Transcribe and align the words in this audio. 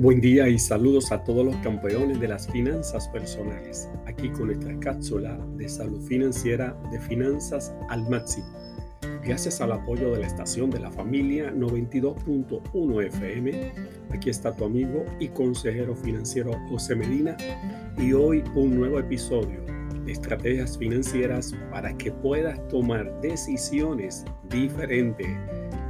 Buen 0.00 0.18
día 0.18 0.48
y 0.48 0.58
saludos 0.58 1.12
a 1.12 1.22
todos 1.24 1.44
los 1.44 1.54
campeones 1.56 2.18
de 2.18 2.26
las 2.26 2.50
finanzas 2.50 3.06
personales. 3.08 3.86
Aquí 4.06 4.30
con 4.30 4.46
nuestra 4.46 4.74
cápsula 4.80 5.38
de 5.58 5.68
salud 5.68 6.00
financiera 6.08 6.74
de 6.90 6.98
finanzas 6.98 7.74
al 7.90 8.08
máximo. 8.08 8.46
Gracias 9.22 9.60
al 9.60 9.72
apoyo 9.72 10.10
de 10.12 10.20
la 10.20 10.26
estación 10.26 10.70
de 10.70 10.80
la 10.80 10.90
familia 10.90 11.52
92.1 11.52 13.06
FM, 13.08 13.72
aquí 14.08 14.30
está 14.30 14.56
tu 14.56 14.64
amigo 14.64 15.04
y 15.18 15.28
consejero 15.28 15.94
financiero 15.94 16.52
José 16.70 16.96
Medina 16.96 17.36
y 17.98 18.14
hoy 18.14 18.42
un 18.54 18.76
nuevo 18.76 18.98
episodio 18.98 19.62
de 20.06 20.12
estrategias 20.12 20.78
financieras 20.78 21.54
para 21.70 21.94
que 21.98 22.10
puedas 22.10 22.66
tomar 22.68 23.20
decisiones 23.20 24.24
diferentes 24.48 25.28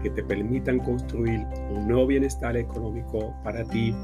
que 0.02 0.10
te 0.10 0.22
permitan 0.22 0.78
construir 0.80 1.46
un 1.70 1.88
nuevo 1.88 2.06
bienestar 2.06 2.56
económico 2.56 3.34
para 3.44 3.64
ti 3.64 3.94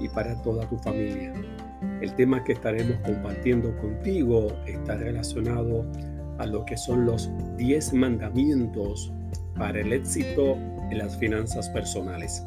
y 0.00 0.08
para 0.08 0.40
toda 0.42 0.68
tu 0.68 0.78
familia. 0.78 1.32
El 2.00 2.14
tema 2.14 2.42
que 2.44 2.52
estaremos 2.52 2.96
compartiendo 3.04 3.76
contigo 3.78 4.48
está 4.66 4.96
relacionado 4.96 5.84
a 6.38 6.46
lo 6.46 6.64
que 6.64 6.76
son 6.76 7.04
los 7.06 7.30
10 7.56 7.94
mandamientos 7.94 9.12
para 9.56 9.80
el 9.80 9.92
éxito 9.92 10.56
en 10.90 10.98
las 10.98 11.16
finanzas 11.16 11.68
personales. 11.70 12.44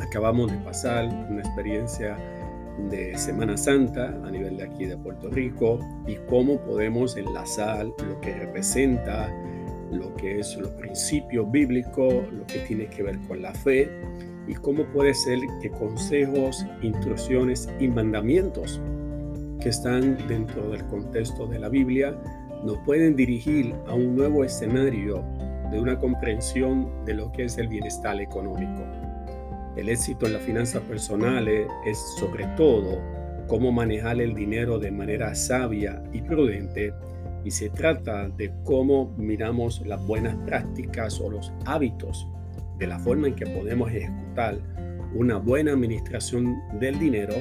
Acabamos 0.00 0.50
de 0.50 0.58
pasar 0.58 1.06
una 1.28 1.40
experiencia 1.40 2.16
de 2.90 3.18
Semana 3.18 3.56
Santa 3.56 4.16
a 4.24 4.30
nivel 4.30 4.56
de 4.56 4.64
aquí 4.64 4.86
de 4.86 4.96
Puerto 4.96 5.28
Rico 5.30 5.80
y 6.06 6.14
cómo 6.28 6.60
podemos 6.60 7.16
enlazar 7.16 7.86
lo 7.86 8.20
que 8.20 8.34
representa 8.34 9.28
lo 9.92 10.14
que 10.14 10.40
es 10.40 10.56
los 10.56 10.70
principios 10.70 11.50
bíblicos, 11.50 12.14
lo 12.32 12.46
que 12.46 12.60
tiene 12.60 12.86
que 12.86 13.02
ver 13.02 13.18
con 13.26 13.42
la 13.42 13.52
fe 13.52 13.90
y 14.46 14.54
cómo 14.54 14.84
puede 14.86 15.14
ser 15.14 15.38
que 15.60 15.70
consejos, 15.70 16.64
instrucciones 16.82 17.68
y 17.78 17.88
mandamientos 17.88 18.80
que 19.60 19.68
están 19.68 20.16
dentro 20.28 20.70
del 20.70 20.84
contexto 20.86 21.46
de 21.46 21.58
la 21.58 21.68
Biblia 21.68 22.16
nos 22.64 22.78
pueden 22.78 23.14
dirigir 23.16 23.74
a 23.86 23.94
un 23.94 24.16
nuevo 24.16 24.44
escenario 24.44 25.24
de 25.70 25.80
una 25.80 25.98
comprensión 25.98 27.04
de 27.04 27.14
lo 27.14 27.30
que 27.32 27.44
es 27.44 27.58
el 27.58 27.68
bienestar 27.68 28.20
económico. 28.20 28.82
El 29.76 29.88
éxito 29.88 30.26
en 30.26 30.32
las 30.32 30.42
finanzas 30.42 30.82
personales 30.82 31.68
es 31.86 31.98
sobre 32.18 32.46
todo 32.56 32.98
cómo 33.46 33.70
manejar 33.70 34.20
el 34.20 34.34
dinero 34.34 34.78
de 34.78 34.90
manera 34.90 35.34
sabia 35.34 36.02
y 36.12 36.20
prudente 36.22 36.92
y 37.44 37.50
se 37.50 37.70
trata 37.70 38.28
de 38.28 38.52
cómo 38.64 39.14
miramos 39.16 39.86
las 39.86 40.04
buenas 40.06 40.34
prácticas 40.46 41.20
o 41.20 41.30
los 41.30 41.52
hábitos 41.64 42.26
de 42.78 42.86
la 42.86 42.98
forma 42.98 43.28
en 43.28 43.34
que 43.34 43.46
podemos 43.46 43.90
ejecutar 43.90 44.58
una 45.14 45.36
buena 45.38 45.72
administración 45.72 46.56
del 46.78 46.98
dinero 46.98 47.34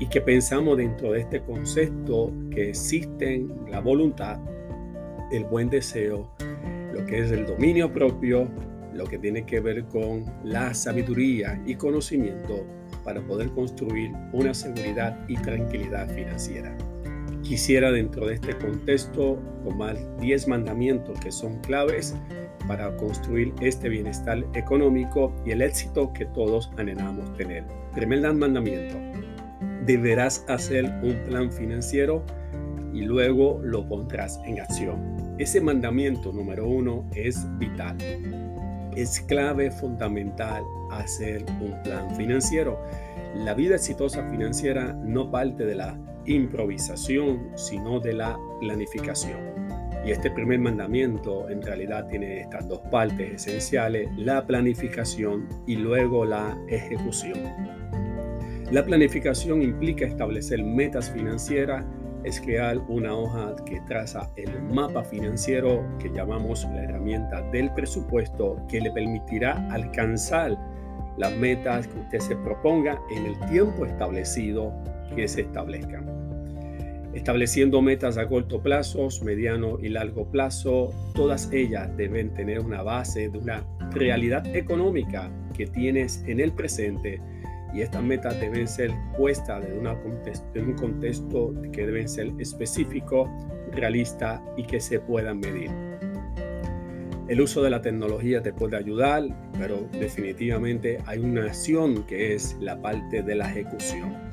y 0.00 0.06
que 0.06 0.20
pensamos 0.20 0.76
dentro 0.76 1.12
de 1.12 1.20
este 1.20 1.42
concepto 1.42 2.32
que 2.50 2.70
existen 2.70 3.52
la 3.70 3.80
voluntad, 3.80 4.38
el 5.30 5.44
buen 5.44 5.70
deseo, 5.70 6.30
lo 6.92 7.04
que 7.06 7.20
es 7.20 7.30
el 7.30 7.46
dominio 7.46 7.92
propio, 7.92 8.48
lo 8.92 9.04
que 9.04 9.18
tiene 9.18 9.44
que 9.44 9.60
ver 9.60 9.84
con 9.84 10.24
la 10.44 10.72
sabiduría 10.74 11.60
y 11.66 11.74
conocimiento 11.74 12.64
para 13.04 13.20
poder 13.20 13.50
construir 13.50 14.12
una 14.32 14.54
seguridad 14.54 15.18
y 15.28 15.36
tranquilidad 15.36 16.08
financiera. 16.08 16.76
Quisiera 17.44 17.92
dentro 17.92 18.26
de 18.26 18.34
este 18.34 18.56
contexto 18.56 19.38
tomar 19.64 19.98
10 20.18 20.48
mandamientos 20.48 21.20
que 21.20 21.30
son 21.30 21.60
claves 21.60 22.16
para 22.66 22.96
construir 22.96 23.52
este 23.60 23.90
bienestar 23.90 24.42
económico 24.54 25.30
y 25.44 25.50
el 25.50 25.60
éxito 25.60 26.10
que 26.14 26.24
todos 26.24 26.70
anhelamos 26.78 27.36
tener. 27.36 27.64
Primer 27.94 28.32
mandamiento, 28.32 28.96
deberás 29.84 30.42
hacer 30.48 30.86
un 31.02 31.22
plan 31.24 31.52
financiero 31.52 32.24
y 32.94 33.02
luego 33.02 33.60
lo 33.62 33.86
pondrás 33.86 34.40
en 34.46 34.60
acción. 34.60 35.36
Ese 35.38 35.60
mandamiento 35.60 36.32
número 36.32 36.66
uno 36.66 37.04
es 37.14 37.46
vital. 37.58 37.98
Es 38.96 39.20
clave 39.20 39.70
fundamental 39.70 40.62
hacer 40.92 41.44
un 41.60 41.74
plan 41.82 42.16
financiero. 42.16 42.80
La 43.34 43.52
vida 43.52 43.74
exitosa 43.74 44.26
financiera 44.30 44.94
no 45.04 45.30
parte 45.30 45.66
de 45.66 45.74
la 45.74 45.98
improvisación, 46.26 47.50
sino 47.56 48.00
de 48.00 48.14
la 48.14 48.38
planificación. 48.60 49.54
Y 50.04 50.10
este 50.10 50.30
primer 50.30 50.58
mandamiento 50.58 51.48
en 51.48 51.62
realidad 51.62 52.06
tiene 52.08 52.40
estas 52.40 52.68
dos 52.68 52.80
partes 52.90 53.46
esenciales, 53.46 54.08
la 54.16 54.46
planificación 54.46 55.48
y 55.66 55.76
luego 55.76 56.24
la 56.26 56.58
ejecución. 56.68 57.38
La 58.70 58.84
planificación 58.84 59.62
implica 59.62 60.04
establecer 60.04 60.62
metas 60.62 61.10
financieras, 61.10 61.86
es 62.22 62.40
crear 62.40 62.78
una 62.88 63.14
hoja 63.14 63.54
que 63.66 63.80
traza 63.82 64.30
el 64.36 64.62
mapa 64.62 65.04
financiero 65.04 65.86
que 65.98 66.10
llamamos 66.10 66.64
la 66.64 66.84
herramienta 66.84 67.42
del 67.50 67.72
presupuesto 67.72 68.56
que 68.68 68.80
le 68.80 68.90
permitirá 68.90 69.68
alcanzar 69.70 70.58
las 71.16 71.36
metas 71.36 71.86
que 71.86 71.98
usted 71.98 72.20
se 72.20 72.36
proponga 72.36 73.00
en 73.14 73.26
el 73.26 73.38
tiempo 73.50 73.86
establecido 73.86 74.72
que 75.14 75.28
se 75.28 75.42
establezcan. 75.42 76.13
Estableciendo 77.14 77.80
metas 77.80 78.18
a 78.18 78.26
corto 78.26 78.60
plazo, 78.60 79.08
mediano 79.22 79.78
y 79.80 79.88
largo 79.88 80.28
plazo, 80.30 80.92
todas 81.14 81.50
ellas 81.52 81.96
deben 81.96 82.34
tener 82.34 82.58
una 82.58 82.82
base 82.82 83.28
de 83.28 83.38
una 83.38 83.64
realidad 83.92 84.44
económica 84.54 85.30
que 85.56 85.66
tienes 85.66 86.24
en 86.26 86.40
el 86.40 86.52
presente 86.52 87.20
y 87.72 87.82
estas 87.82 88.02
metas 88.02 88.38
deben 88.40 88.66
ser 88.66 88.90
puestas 89.16 89.64
en 89.64 90.66
un 90.66 90.74
contexto 90.74 91.54
que 91.72 91.86
deben 91.86 92.08
ser 92.08 92.32
específico, 92.40 93.30
realista 93.70 94.42
y 94.56 94.64
que 94.64 94.80
se 94.80 94.98
puedan 94.98 95.38
medir. 95.38 95.70
El 97.28 97.40
uso 97.40 97.62
de 97.62 97.70
la 97.70 97.80
tecnología 97.80 98.42
te 98.42 98.52
puede 98.52 98.76
ayudar, 98.76 99.24
pero 99.56 99.88
definitivamente 99.92 100.98
hay 101.06 101.20
una 101.20 101.44
acción 101.44 102.04
que 102.06 102.34
es 102.34 102.56
la 102.60 102.82
parte 102.82 103.22
de 103.22 103.34
la 103.36 103.50
ejecución 103.50 104.23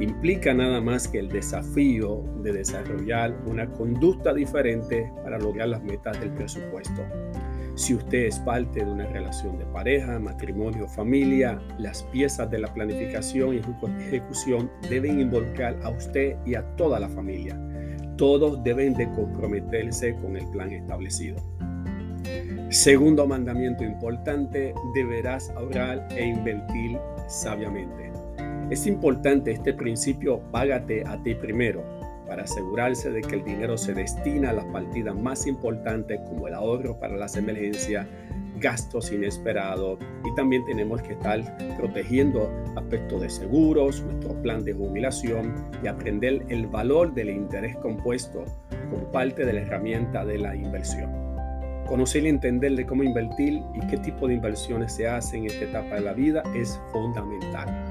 implica 0.00 0.52
nada 0.52 0.80
más 0.80 1.08
que 1.08 1.18
el 1.18 1.28
desafío 1.28 2.22
de 2.42 2.52
desarrollar 2.52 3.34
una 3.46 3.70
conducta 3.70 4.34
diferente 4.34 5.12
para 5.22 5.38
lograr 5.38 5.68
las 5.68 5.82
metas 5.82 6.20
del 6.20 6.30
presupuesto. 6.30 7.02
Si 7.76 7.94
usted 7.94 8.24
es 8.24 8.38
parte 8.38 8.82
de 8.82 8.90
una 8.90 9.06
relación 9.06 9.58
de 9.58 9.66
pareja, 9.66 10.18
matrimonio, 10.18 10.88
familia, 10.88 11.60
las 11.78 12.02
piezas 12.04 12.50
de 12.50 12.58
la 12.58 12.72
planificación 12.72 13.54
y 13.54 13.60
ejecución 14.06 14.70
deben 14.88 15.20
involucrar 15.20 15.78
a 15.82 15.90
usted 15.90 16.36
y 16.46 16.54
a 16.54 16.62
toda 16.76 16.98
la 16.98 17.08
familia. 17.10 17.60
Todos 18.16 18.64
deben 18.64 18.94
de 18.94 19.10
comprometerse 19.10 20.14
con 20.16 20.38
el 20.38 20.46
plan 20.48 20.72
establecido. 20.72 21.36
Segundo 22.70 23.26
mandamiento 23.26 23.84
importante, 23.84 24.74
deberás 24.94 25.50
ahorrar 25.50 26.08
e 26.16 26.24
invertir 26.24 26.98
sabiamente. 27.28 28.15
Es 28.68 28.84
importante 28.88 29.52
este 29.52 29.72
principio, 29.72 30.40
págate 30.50 31.06
a 31.06 31.22
ti 31.22 31.36
primero, 31.36 31.84
para 32.26 32.42
asegurarse 32.42 33.10
de 33.10 33.20
que 33.20 33.36
el 33.36 33.44
dinero 33.44 33.78
se 33.78 33.94
destina 33.94 34.50
a 34.50 34.54
las 34.54 34.64
partidas 34.66 35.14
más 35.14 35.46
importantes 35.46 36.18
como 36.26 36.48
el 36.48 36.54
ahorro 36.54 36.98
para 36.98 37.16
las 37.16 37.36
emergencias, 37.36 38.08
gastos 38.58 39.12
inesperados 39.12 40.00
y 40.24 40.34
también 40.34 40.64
tenemos 40.64 41.00
que 41.02 41.12
estar 41.12 41.40
protegiendo 41.76 42.50
aspectos 42.74 43.20
de 43.20 43.30
seguros, 43.30 44.02
nuestro 44.02 44.34
plan 44.42 44.64
de 44.64 44.72
jubilación 44.72 45.54
y 45.84 45.86
aprender 45.86 46.44
el 46.48 46.66
valor 46.66 47.14
del 47.14 47.30
interés 47.30 47.76
compuesto 47.76 48.44
como 48.90 49.12
parte 49.12 49.44
de 49.44 49.52
la 49.52 49.60
herramienta 49.60 50.24
de 50.24 50.38
la 50.38 50.56
inversión. 50.56 51.08
Conocer 51.86 52.24
y 52.24 52.30
entender 52.30 52.74
de 52.74 52.84
cómo 52.84 53.04
invertir 53.04 53.62
y 53.74 53.86
qué 53.86 53.96
tipo 53.98 54.26
de 54.26 54.34
inversiones 54.34 54.92
se 54.92 55.06
hacen 55.06 55.44
en 55.44 55.50
esta 55.50 55.66
etapa 55.66 55.94
de 55.94 56.00
la 56.00 56.14
vida 56.14 56.42
es 56.56 56.80
fundamental. 56.90 57.85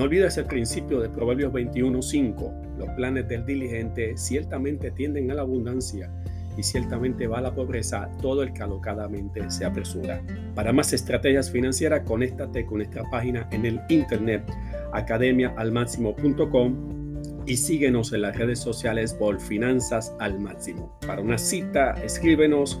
No 0.00 0.04
olvides 0.04 0.38
el 0.38 0.46
principio 0.46 0.98
de 0.98 1.10
Proverbios 1.10 1.52
21:5. 1.52 2.78
Los 2.78 2.88
planes 2.96 3.28
del 3.28 3.44
diligente 3.44 4.16
ciertamente 4.16 4.90
tienden 4.92 5.30
a 5.30 5.34
la 5.34 5.42
abundancia 5.42 6.10
y 6.56 6.62
ciertamente 6.62 7.26
va 7.26 7.36
a 7.36 7.42
la 7.42 7.54
pobreza 7.54 8.08
todo 8.22 8.42
el 8.42 8.54
que 8.54 8.62
alocadamente 8.62 9.50
se 9.50 9.66
apresura. 9.66 10.22
Para 10.54 10.72
más 10.72 10.94
estrategias 10.94 11.50
financieras, 11.50 12.00
conéctate 12.06 12.64
con 12.64 12.78
nuestra 12.78 13.02
página 13.10 13.46
en 13.52 13.66
el 13.66 13.78
internet 13.90 14.42
academiaalmáximo.com 14.94 17.42
y 17.44 17.58
síguenos 17.58 18.14
en 18.14 18.22
las 18.22 18.38
redes 18.38 18.58
sociales 18.58 19.12
por 19.12 19.38
Finanzas 19.38 20.14
al 20.18 20.40
Máximo. 20.40 20.98
Para 21.06 21.20
una 21.20 21.36
cita, 21.36 21.92
escríbenos 22.02 22.80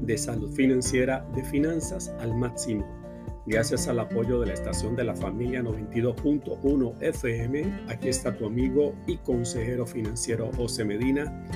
de 0.00 0.18
salud 0.18 0.52
financiera 0.52 1.26
de 1.34 1.44
finanzas 1.44 2.12
al 2.20 2.36
máximo. 2.36 2.84
Gracias 3.46 3.88
al 3.88 4.00
apoyo 4.00 4.40
de 4.40 4.46
la 4.46 4.54
estación 4.54 4.96
de 4.96 5.04
la 5.04 5.14
familia 5.14 5.62
92.1 5.62 6.94
FM, 7.02 7.84
aquí 7.88 8.08
está 8.08 8.34
tu 8.34 8.46
amigo 8.46 8.94
y 9.06 9.18
consejero 9.18 9.86
financiero 9.86 10.50
José 10.56 10.84
Medina 10.86 11.46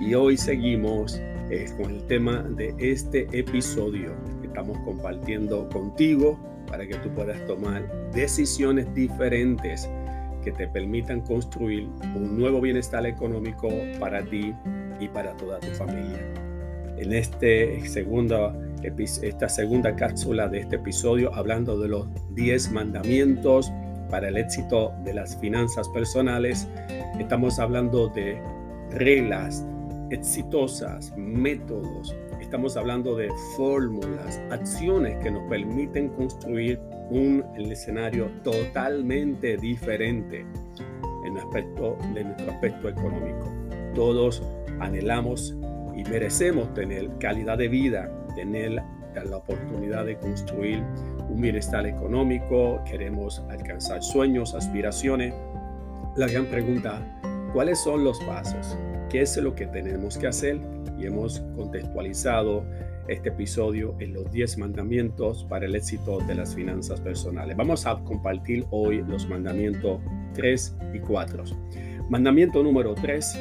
y 0.00 0.14
hoy 0.14 0.38
seguimos 0.38 1.20
eh, 1.50 1.66
con 1.76 1.90
el 1.90 2.06
tema 2.06 2.42
de 2.42 2.74
este 2.78 3.28
episodio 3.38 4.14
que 4.40 4.46
estamos 4.46 4.78
compartiendo 4.78 5.68
contigo 5.68 6.40
para 6.68 6.86
que 6.86 6.94
tú 6.96 7.10
puedas 7.10 7.44
tomar 7.46 7.86
decisiones 8.12 8.92
diferentes 8.94 9.88
que 10.42 10.52
te 10.52 10.68
permitan 10.68 11.20
construir 11.20 11.88
un 12.14 12.38
nuevo 12.38 12.60
bienestar 12.60 13.04
económico 13.04 13.68
para 14.00 14.24
ti 14.24 14.54
y 15.00 15.08
para 15.08 15.36
toda 15.36 15.60
tu 15.60 15.68
familia. 15.68 16.45
En 16.96 17.12
este 17.12 17.86
segunda, 17.88 18.54
esta 18.82 19.48
segunda 19.48 19.94
cápsula 19.94 20.48
de 20.48 20.60
este 20.60 20.76
episodio, 20.76 21.34
hablando 21.34 21.78
de 21.78 21.88
los 21.88 22.06
10 22.34 22.72
mandamientos 22.72 23.70
para 24.10 24.28
el 24.28 24.36
éxito 24.36 24.92
de 25.04 25.14
las 25.14 25.36
finanzas 25.36 25.88
personales, 25.90 26.68
estamos 27.18 27.58
hablando 27.58 28.08
de 28.08 28.40
reglas 28.90 29.64
exitosas, 30.10 31.12
métodos, 31.16 32.14
estamos 32.40 32.76
hablando 32.76 33.16
de 33.16 33.28
fórmulas, 33.56 34.40
acciones 34.50 35.16
que 35.22 35.30
nos 35.30 35.42
permiten 35.50 36.08
construir 36.10 36.80
un 37.10 37.44
escenario 37.56 38.30
totalmente 38.42 39.56
diferente 39.56 40.46
en 41.26 41.36
aspecto 41.36 41.96
de 42.14 42.24
nuestro 42.24 42.50
aspecto 42.52 42.88
económico. 42.88 43.52
Todos 43.94 44.42
anhelamos 44.80 45.56
y 45.96 46.04
merecemos 46.04 46.72
tener 46.74 47.10
calidad 47.18 47.58
de 47.58 47.68
vida, 47.68 48.10
tener 48.34 48.82
la 49.24 49.36
oportunidad 49.38 50.04
de 50.04 50.18
construir 50.18 50.82
un 51.28 51.40
bienestar 51.40 51.86
económico, 51.86 52.82
queremos 52.84 53.42
alcanzar 53.48 54.02
sueños, 54.02 54.54
aspiraciones. 54.54 55.34
La 56.16 56.26
gran 56.26 56.46
pregunta, 56.46 57.00
¿cuáles 57.52 57.80
son 57.82 58.04
los 58.04 58.18
pasos? 58.24 58.76
¿Qué 59.08 59.22
es 59.22 59.36
lo 59.38 59.54
que 59.54 59.66
tenemos 59.66 60.18
que 60.18 60.26
hacer? 60.26 60.60
Y 60.98 61.06
hemos 61.06 61.40
contextualizado 61.54 62.64
este 63.08 63.28
episodio 63.28 63.94
en 64.00 64.14
los 64.14 64.30
10 64.32 64.58
mandamientos 64.58 65.44
para 65.48 65.66
el 65.66 65.74
éxito 65.74 66.18
de 66.20 66.34
las 66.34 66.54
finanzas 66.54 67.00
personales. 67.00 67.56
Vamos 67.56 67.86
a 67.86 67.96
compartir 68.04 68.66
hoy 68.70 69.02
los 69.06 69.28
mandamientos 69.28 70.00
3 70.34 70.76
y 70.92 70.98
4. 70.98 71.44
Mandamiento 72.10 72.62
número 72.62 72.94
3, 72.94 73.38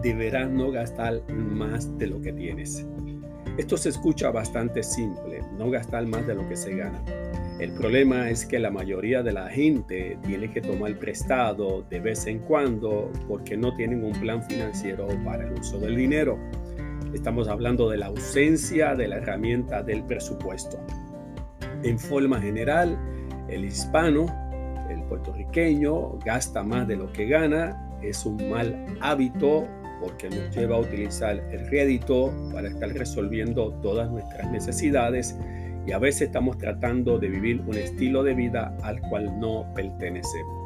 deberás 0.00 0.50
no 0.50 0.70
gastar 0.70 1.22
más 1.30 1.98
de 1.98 2.06
lo 2.06 2.20
que 2.20 2.32
tienes. 2.32 2.86
Esto 3.58 3.76
se 3.76 3.90
escucha 3.90 4.30
bastante 4.30 4.82
simple, 4.82 5.40
no 5.58 5.70
gastar 5.70 6.06
más 6.06 6.26
de 6.26 6.34
lo 6.34 6.48
que 6.48 6.56
se 6.56 6.74
gana. 6.74 7.02
El 7.58 7.72
problema 7.74 8.30
es 8.30 8.46
que 8.46 8.58
la 8.58 8.70
mayoría 8.70 9.22
de 9.22 9.32
la 9.32 9.48
gente 9.48 10.18
tiene 10.26 10.50
que 10.50 10.62
tomar 10.62 10.98
prestado 10.98 11.82
de 11.88 12.00
vez 12.00 12.26
en 12.26 12.38
cuando 12.38 13.12
porque 13.28 13.56
no 13.56 13.74
tienen 13.76 14.04
un 14.04 14.12
plan 14.12 14.42
financiero 14.42 15.06
para 15.24 15.46
el 15.46 15.52
uso 15.52 15.78
del 15.78 15.96
dinero. 15.96 16.38
Estamos 17.12 17.46
hablando 17.46 17.90
de 17.90 17.98
la 17.98 18.06
ausencia 18.06 18.94
de 18.94 19.06
la 19.06 19.16
herramienta 19.18 19.82
del 19.82 20.02
presupuesto. 20.04 20.78
En 21.82 21.98
forma 21.98 22.40
general, 22.40 22.98
el 23.48 23.66
hispano, 23.66 24.26
el 24.88 25.02
puertorriqueño, 25.04 26.18
gasta 26.24 26.62
más 26.62 26.88
de 26.88 26.96
lo 26.96 27.12
que 27.12 27.26
gana. 27.26 27.98
Es 28.02 28.24
un 28.24 28.48
mal 28.48 28.86
hábito 29.00 29.68
porque 30.02 30.28
nos 30.28 30.54
lleva 30.54 30.76
a 30.76 30.80
utilizar 30.80 31.42
el 31.52 31.68
crédito 31.68 32.32
para 32.52 32.68
estar 32.68 32.88
resolviendo 32.90 33.72
todas 33.82 34.10
nuestras 34.10 34.50
necesidades 34.50 35.36
y 35.86 35.92
a 35.92 35.98
veces 35.98 36.22
estamos 36.22 36.58
tratando 36.58 37.18
de 37.18 37.28
vivir 37.28 37.62
un 37.66 37.76
estilo 37.76 38.22
de 38.22 38.34
vida 38.34 38.76
al 38.82 39.00
cual 39.02 39.38
no 39.38 39.66
pertenecemos. 39.74 40.62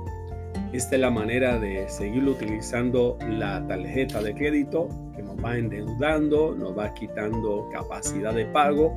Esta 0.72 0.96
es 0.96 1.00
la 1.00 1.10
manera 1.10 1.58
de 1.58 1.88
seguir 1.88 2.24
utilizando 2.24 3.18
la 3.28 3.66
tarjeta 3.66 4.22
de 4.22 4.34
crédito 4.34 4.88
que 5.14 5.22
nos 5.22 5.36
va 5.42 5.56
endeudando, 5.56 6.54
nos 6.54 6.76
va 6.76 6.92
quitando 6.94 7.68
capacidad 7.72 8.34
de 8.34 8.46
pago 8.46 8.96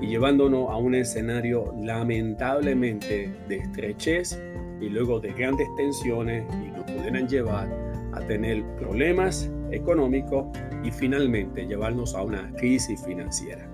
y 0.00 0.06
llevándonos 0.06 0.70
a 0.70 0.76
un 0.76 0.94
escenario 0.94 1.72
lamentablemente 1.80 3.30
de 3.48 3.56
estrechez 3.56 4.40
y 4.80 4.88
luego 4.88 5.20
de 5.20 5.32
grandes 5.32 5.68
tensiones 5.76 6.44
y 6.64 6.70
nos 6.70 6.90
pudieran 6.90 7.28
llevar 7.28 7.68
a 8.12 8.20
tener 8.26 8.64
problemas 8.76 9.50
económicos 9.72 10.46
y 10.84 10.90
finalmente 10.90 11.66
llevarnos 11.66 12.14
a 12.14 12.22
una 12.22 12.52
crisis 12.56 13.04
financiera. 13.04 13.68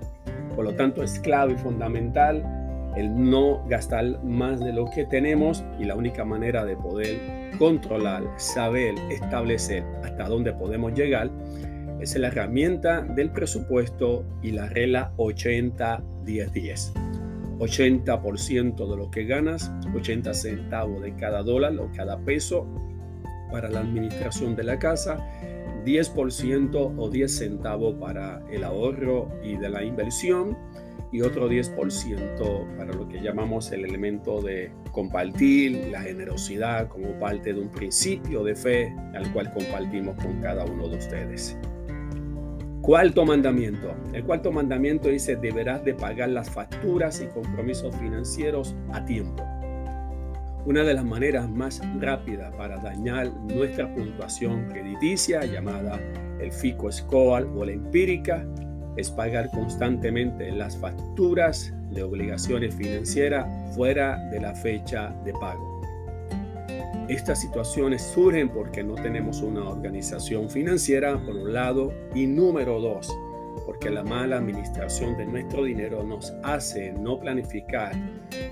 Por 0.55 0.65
lo 0.65 0.73
tanto, 0.73 1.03
es 1.03 1.19
clave 1.19 1.53
y 1.53 1.57
fundamental 1.57 2.43
el 2.95 3.29
no 3.29 3.63
gastar 3.67 4.23
más 4.23 4.59
de 4.59 4.73
lo 4.73 4.85
que 4.89 5.05
tenemos 5.05 5.63
y 5.79 5.85
la 5.85 5.95
única 5.95 6.25
manera 6.25 6.65
de 6.65 6.75
poder 6.75 7.51
controlar, 7.57 8.23
saber, 8.37 8.95
establecer 9.09 9.83
hasta 10.03 10.27
dónde 10.27 10.53
podemos 10.53 10.93
llegar 10.93 11.29
es 11.99 12.17
la 12.17 12.27
herramienta 12.27 13.01
del 13.01 13.31
presupuesto 13.31 14.25
y 14.41 14.51
la 14.51 14.67
regla 14.67 15.13
80-10-10. 15.17 16.93
80% 17.59 18.89
de 18.89 18.97
lo 18.97 19.11
que 19.11 19.25
ganas, 19.25 19.71
80 19.93 20.33
centavos 20.33 21.01
de 21.01 21.13
cada 21.15 21.43
dólar 21.43 21.77
o 21.77 21.91
cada 21.93 22.17
peso 22.19 22.65
para 23.51 23.69
la 23.69 23.81
administración 23.81 24.55
de 24.55 24.63
la 24.63 24.79
casa, 24.79 25.17
10% 25.83 26.93
o 26.97 27.09
10 27.09 27.37
centavos 27.37 27.95
para 27.95 28.41
el 28.49 28.63
ahorro 28.63 29.29
y 29.43 29.57
de 29.57 29.69
la 29.69 29.83
inversión 29.83 30.57
y 31.11 31.21
otro 31.21 31.49
10% 31.49 32.77
para 32.77 32.93
lo 32.93 33.07
que 33.07 33.19
llamamos 33.19 33.71
el 33.71 33.85
elemento 33.85 34.41
de 34.41 34.71
compartir 34.91 35.89
la 35.91 36.01
generosidad 36.01 36.87
como 36.87 37.17
parte 37.19 37.53
de 37.53 37.59
un 37.59 37.69
principio 37.69 38.43
de 38.43 38.55
fe 38.55 38.95
al 39.15 39.31
cual 39.33 39.51
compartimos 39.53 40.15
con 40.23 40.39
cada 40.41 40.65
uno 40.65 40.87
de 40.87 40.97
ustedes. 40.97 41.57
Cuarto 42.81 43.25
mandamiento. 43.25 43.93
El 44.13 44.23
cuarto 44.23 44.51
mandamiento 44.51 45.09
dice, 45.09 45.35
deberás 45.35 45.83
de 45.83 45.93
pagar 45.93 46.29
las 46.29 46.49
facturas 46.49 47.21
y 47.21 47.27
compromisos 47.27 47.95
financieros 47.97 48.75
a 48.93 49.03
tiempo. 49.05 49.43
Una 50.65 50.83
de 50.83 50.93
las 50.93 51.05
maneras 51.05 51.49
más 51.49 51.81
rápidas 51.99 52.53
para 52.55 52.77
dañar 52.77 53.31
nuestra 53.53 53.91
puntuación 53.93 54.67
crediticia, 54.67 55.45
llamada 55.45 55.99
el 56.39 56.51
FICO 56.51 56.91
Score 56.91 57.47
o 57.55 57.65
la 57.65 57.71
empírica, 57.71 58.45
es 58.97 59.09
pagar 59.09 59.49
constantemente 59.51 60.51
las 60.51 60.77
facturas 60.77 61.73
de 61.91 62.03
obligaciones 62.03 62.75
financieras 62.75 63.47
fuera 63.73 64.17
de 64.29 64.41
la 64.41 64.53
fecha 64.53 65.15
de 65.23 65.31
pago. 65.33 65.81
Estas 67.07 67.41
situaciones 67.41 68.03
surgen 68.03 68.49
porque 68.49 68.83
no 68.83 68.95
tenemos 68.95 69.41
una 69.41 69.67
organización 69.67 70.49
financiera, 70.49 71.17
por 71.25 71.35
un 71.35 71.53
lado, 71.53 71.93
y 72.13 72.27
número 72.27 72.79
dos, 72.79 73.09
porque 73.65 73.89
la 73.89 74.03
mala 74.03 74.37
administración 74.37 75.17
de 75.17 75.25
nuestro 75.25 75.63
dinero 75.63 76.03
nos 76.03 76.33
hace 76.43 76.91
no 76.93 77.19
planificar 77.19 77.91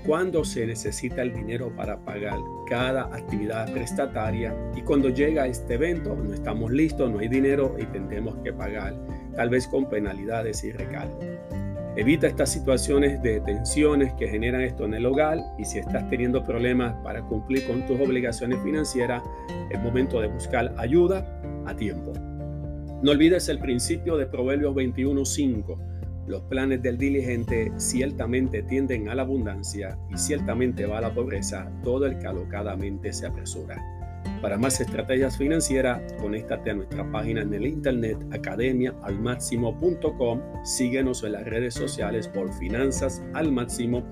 cuándo 0.06 0.44
se 0.44 0.66
necesita 0.66 1.22
el 1.22 1.34
dinero 1.34 1.74
para 1.74 1.98
pagar 1.98 2.38
cada 2.68 3.04
actividad 3.14 3.70
prestataria 3.72 4.54
y 4.76 4.82
cuando 4.82 5.08
llega 5.08 5.46
este 5.46 5.74
evento 5.74 6.14
no 6.14 6.34
estamos 6.34 6.70
listos, 6.70 7.10
no 7.10 7.18
hay 7.18 7.28
dinero 7.28 7.76
y 7.78 7.84
tendremos 7.86 8.36
que 8.44 8.52
pagar 8.52 8.94
tal 9.34 9.50
vez 9.50 9.66
con 9.66 9.88
penalidades 9.88 10.64
y 10.64 10.72
recargos. 10.72 11.24
Evita 11.96 12.28
estas 12.28 12.52
situaciones 12.52 13.20
de 13.22 13.40
tensiones 13.40 14.12
que 14.14 14.28
generan 14.28 14.60
esto 14.60 14.84
en 14.84 14.94
el 14.94 15.04
hogar 15.04 15.38
y 15.58 15.64
si 15.64 15.80
estás 15.80 16.08
teniendo 16.08 16.44
problemas 16.44 16.94
para 17.02 17.22
cumplir 17.22 17.66
con 17.66 17.84
tus 17.86 18.00
obligaciones 18.00 18.62
financieras, 18.62 19.20
es 19.68 19.80
momento 19.80 20.20
de 20.20 20.28
buscar 20.28 20.72
ayuda 20.78 21.40
a 21.66 21.74
tiempo. 21.74 22.12
No 23.00 23.12
olvides 23.12 23.48
el 23.48 23.60
principio 23.60 24.16
de 24.16 24.26
Proverbios 24.26 24.74
21.5. 24.74 25.78
Los 26.26 26.42
planes 26.42 26.82
del 26.82 26.98
diligente 26.98 27.70
ciertamente 27.76 28.64
tienden 28.64 29.08
a 29.08 29.14
la 29.14 29.22
abundancia 29.22 29.96
y 30.10 30.18
ciertamente 30.18 30.84
va 30.84 30.98
a 30.98 31.02
la 31.02 31.14
pobreza 31.14 31.70
todo 31.84 32.06
el 32.06 32.18
que 32.18 32.26
alocadamente 32.26 33.12
se 33.12 33.28
apresura. 33.28 33.80
Para 34.42 34.58
más 34.58 34.80
estrategias 34.80 35.38
financieras, 35.38 36.12
conéctate 36.20 36.70
a 36.70 36.74
nuestra 36.74 37.08
página 37.12 37.42
en 37.42 37.54
el 37.54 37.66
internet 37.66 38.18
academiaalmáximo.com. 38.32 40.40
Síguenos 40.64 41.22
en 41.22 41.32
las 41.32 41.44
redes 41.44 41.74
sociales 41.74 42.26
por 42.26 42.52
Finanzas 42.54 43.22
al 43.34 43.52
Máximo. 43.52 44.02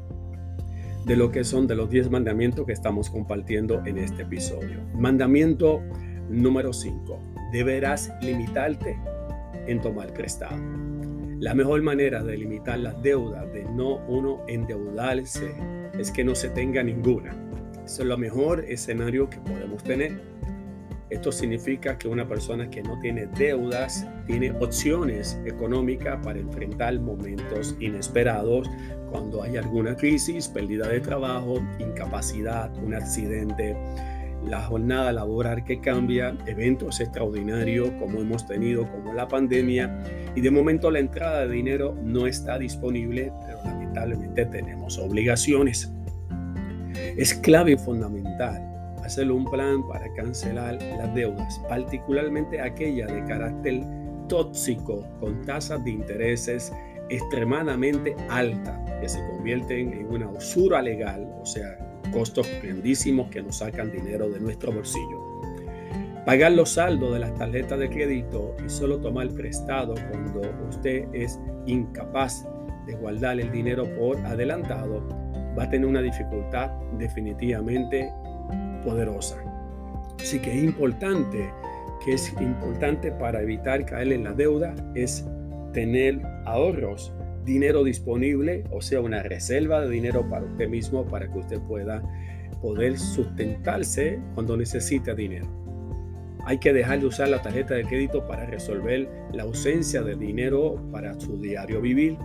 de 1.08 1.16
lo 1.16 1.32
que 1.32 1.46
son 1.46 1.68
de 1.68 1.76
los 1.76 1.90
10 1.90 2.10
mandamientos 2.10 2.66
que 2.66 2.74
estamos 2.74 3.10
compartiendo 3.10 3.82
en 3.86 3.98
este 3.98 4.24
episodio. 4.24 4.82
Mandamiento 4.94 5.82
número 6.30 6.74
5. 6.74 7.20
Deberás 7.54 8.12
limitarte 8.22 9.00
en 9.68 9.80
tomar 9.80 10.14
prestado. 10.14 10.58
La 11.40 11.54
mejor 11.54 11.82
manera 11.82 12.22
de 12.24 12.38
limitar 12.38 12.80
las 12.80 13.02
deudas, 13.02 13.52
de 13.54 13.64
no 13.64 14.06
uno 14.08 14.42
endeudarse, 14.50 15.56
es 15.98 16.12
que 16.12 16.26
no 16.26 16.36
se 16.36 16.50
tenga 16.50 16.84
ninguna. 16.84 17.32
Eso 17.86 18.02
es 18.02 18.08
lo 18.10 18.18
mejor 18.18 18.66
escenario 18.68 19.30
que 19.30 19.38
podemos 19.38 19.82
tener. 19.86 20.20
Esto 21.10 21.32
significa 21.32 21.98
que 21.98 22.10
una 22.10 22.28
persona 22.28 22.70
que 22.70 22.84
no 22.84 23.00
tiene 23.00 23.28
deudas 23.28 24.06
tiene 24.26 24.52
opciones 24.52 25.40
económicas 25.46 26.20
para 26.22 26.38
enfrentar 26.38 27.00
momentos 27.00 27.78
inesperados 27.80 28.70
cuando 29.10 29.42
hay 29.42 29.56
alguna 29.56 29.96
crisis, 29.96 30.50
pérdida 30.50 30.90
de 30.90 31.00
trabajo, 31.00 31.66
incapacidad, 31.80 32.76
un 32.84 32.94
accidente, 32.94 33.78
la 34.46 34.62
jornada 34.64 35.14
laboral 35.14 35.64
que 35.64 35.80
cambia, 35.80 36.36
eventos 36.46 37.00
extraordinarios 37.00 37.90
como 38.00 38.20
hemos 38.20 38.46
tenido, 38.46 38.92
como 38.92 39.14
la 39.14 39.30
pandemia, 39.30 40.04
y 40.36 40.42
de 40.42 40.52
momento 40.52 40.92
la 40.92 41.00
entrada 41.00 41.46
de 41.46 41.54
dinero 41.54 41.96
no 42.04 42.28
está 42.28 42.60
disponible, 42.60 43.32
pero 43.46 43.64
lamentablemente 43.64 44.46
tenemos 44.48 44.98
obligaciones. 44.98 45.90
Es 47.16 47.34
clave 47.34 47.72
y 47.72 47.78
fundamental 47.78 48.77
hacer 49.08 49.32
un 49.32 49.46
plan 49.46 49.88
para 49.88 50.14
cancelar 50.14 50.82
las 50.82 51.16
deudas, 51.16 51.60
particularmente 51.68 52.62
aquellas 52.62 53.12
de 53.12 53.24
carácter 53.26 53.82
tóxico 54.28 55.04
con 55.20 55.46
tasas 55.46 55.84
de 55.84 55.92
intereses 55.92 56.72
extremadamente 57.10 58.16
altas 58.30 58.78
que 59.00 59.08
se 59.08 59.26
convierten 59.30 59.94
en 59.94 60.08
una 60.08 60.30
usura 60.30 60.82
legal, 60.82 61.26
o 61.42 61.46
sea, 61.46 61.78
costos 62.12 62.48
grandísimos 62.62 63.30
que 63.30 63.42
nos 63.42 63.58
sacan 63.58 63.92
dinero 63.92 64.30
de 64.30 64.40
nuestro 64.40 64.72
bolsillo. 64.74 65.24
Pagar 66.26 66.52
los 66.52 66.72
saldos 66.72 67.14
de 67.14 67.20
las 67.20 67.34
tarjetas 67.36 67.80
de 67.80 67.90
crédito 67.90 68.56
y 68.66 68.70
solo 68.70 69.00
tomar 69.00 69.30
prestado 69.30 69.96
cuando 70.12 70.42
usted 70.68 71.08
es 71.14 71.40
incapaz 71.66 72.46
de 72.86 72.96
guardar 72.96 73.40
el 73.40 73.50
dinero 73.52 73.86
por 73.98 74.18
adelantado 74.26 75.08
va 75.58 75.64
a 75.64 75.70
tener 75.70 75.88
una 75.88 76.02
dificultad 76.02 76.70
definitivamente 76.98 78.12
poderosa. 78.88 79.36
Así 80.18 80.40
que 80.40 80.58
es 80.58 80.64
importante, 80.64 81.52
que 82.06 82.14
es 82.14 82.34
importante 82.40 83.12
para 83.12 83.42
evitar 83.42 83.86
caer 83.86 84.14
en 84.14 84.24
la 84.24 84.32
deuda, 84.32 84.74
es 84.96 85.26
tener 85.74 86.22
ahorros 86.46 87.12
dinero 87.44 87.84
disponible, 87.84 88.64
o 88.72 88.82
sea, 88.82 89.02
una 89.02 89.24
reserva 89.24 89.82
de 89.82 89.90
dinero 89.90 90.30
para 90.30 90.46
usted 90.46 90.70
mismo 90.70 91.06
para 91.06 91.30
que 91.30 91.38
usted 91.38 91.60
pueda 91.62 92.02
poder 92.62 92.98
sustentarse 92.98 94.20
cuando 94.36 94.56
necesita 94.56 95.14
dinero. 95.14 95.48
Hay 96.46 96.58
que 96.60 96.72
dejar 96.72 97.02
de 97.02 97.08
usar 97.08 97.28
la 97.28 97.42
tarjeta 97.42 97.74
de 97.74 97.84
crédito 97.84 98.26
para 98.26 98.46
resolver 98.46 99.10
la 99.34 99.44
ausencia 99.44 100.02
de 100.02 100.16
dinero 100.16 100.82
para 100.94 101.20
su 101.20 101.38
diario 101.42 101.82
vivir. 101.82 102.18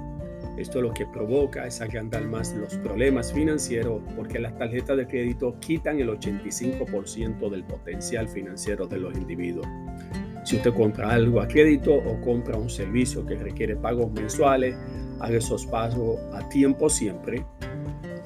Esto 0.56 0.78
es 0.78 0.84
lo 0.84 0.92
que 0.92 1.06
provoca 1.06 1.66
es 1.66 1.80
agrandar 1.80 2.24
más 2.24 2.54
los 2.54 2.76
problemas 2.76 3.32
financieros 3.32 4.02
porque 4.14 4.38
las 4.38 4.56
tarjetas 4.58 4.96
de 4.96 5.06
crédito 5.06 5.56
quitan 5.60 5.98
el 5.98 6.10
85% 6.10 7.50
del 7.50 7.64
potencial 7.64 8.28
financiero 8.28 8.86
de 8.86 8.98
los 8.98 9.14
individuos. 9.16 9.66
Si 10.44 10.56
usted 10.56 10.74
compra 10.74 11.10
algo 11.10 11.40
a 11.40 11.48
crédito 11.48 11.94
o 11.94 12.20
compra 12.20 12.58
un 12.58 12.68
servicio 12.68 13.24
que 13.24 13.36
requiere 13.36 13.76
pagos 13.76 14.12
mensuales, 14.12 14.76
haga 15.20 15.38
esos 15.38 15.66
pasos 15.66 16.18
a 16.32 16.48
tiempo 16.48 16.90
siempre 16.90 17.44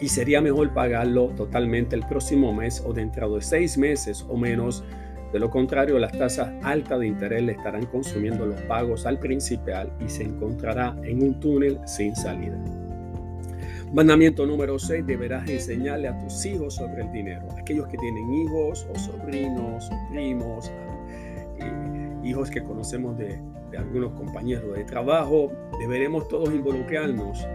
y 0.00 0.08
sería 0.08 0.40
mejor 0.40 0.72
pagarlo 0.72 1.28
totalmente 1.36 1.96
el 1.96 2.06
próximo 2.06 2.52
mes 2.52 2.82
o 2.84 2.92
dentro 2.92 3.34
de 3.34 3.42
seis 3.42 3.78
meses 3.78 4.24
o 4.28 4.36
menos. 4.36 4.84
De 5.32 5.38
lo 5.38 5.50
contrario, 5.50 5.98
las 5.98 6.12
tasas 6.12 6.52
altas 6.62 7.00
de 7.00 7.08
interés 7.08 7.42
le 7.42 7.52
estarán 7.52 7.86
consumiendo 7.86 8.46
los 8.46 8.60
pagos 8.62 9.06
al 9.06 9.18
principal 9.18 9.92
y 10.04 10.08
se 10.08 10.22
encontrará 10.22 10.96
en 11.02 11.22
un 11.22 11.40
túnel 11.40 11.80
sin 11.84 12.14
salida. 12.14 12.58
Mandamiento 13.92 14.44
número 14.46 14.78
6, 14.78 15.06
deberás 15.06 15.48
enseñarle 15.48 16.08
a 16.08 16.18
tus 16.18 16.44
hijos 16.44 16.74
sobre 16.74 17.02
el 17.02 17.12
dinero. 17.12 17.46
Aquellos 17.56 17.86
que 17.88 17.96
tienen 17.96 18.30
hijos 18.32 18.86
o 18.92 18.98
sobrinos 18.98 19.90
primos, 20.10 20.70
hijos 22.24 22.50
que 22.50 22.62
conocemos 22.62 23.16
de, 23.16 23.40
algunos 23.76 24.12
compañeros 24.12 24.74
de 24.74 24.84
trabajo, 24.84 25.52
deberemos 25.78 26.28
todos 26.28 26.52
involucrarnos 26.52 27.46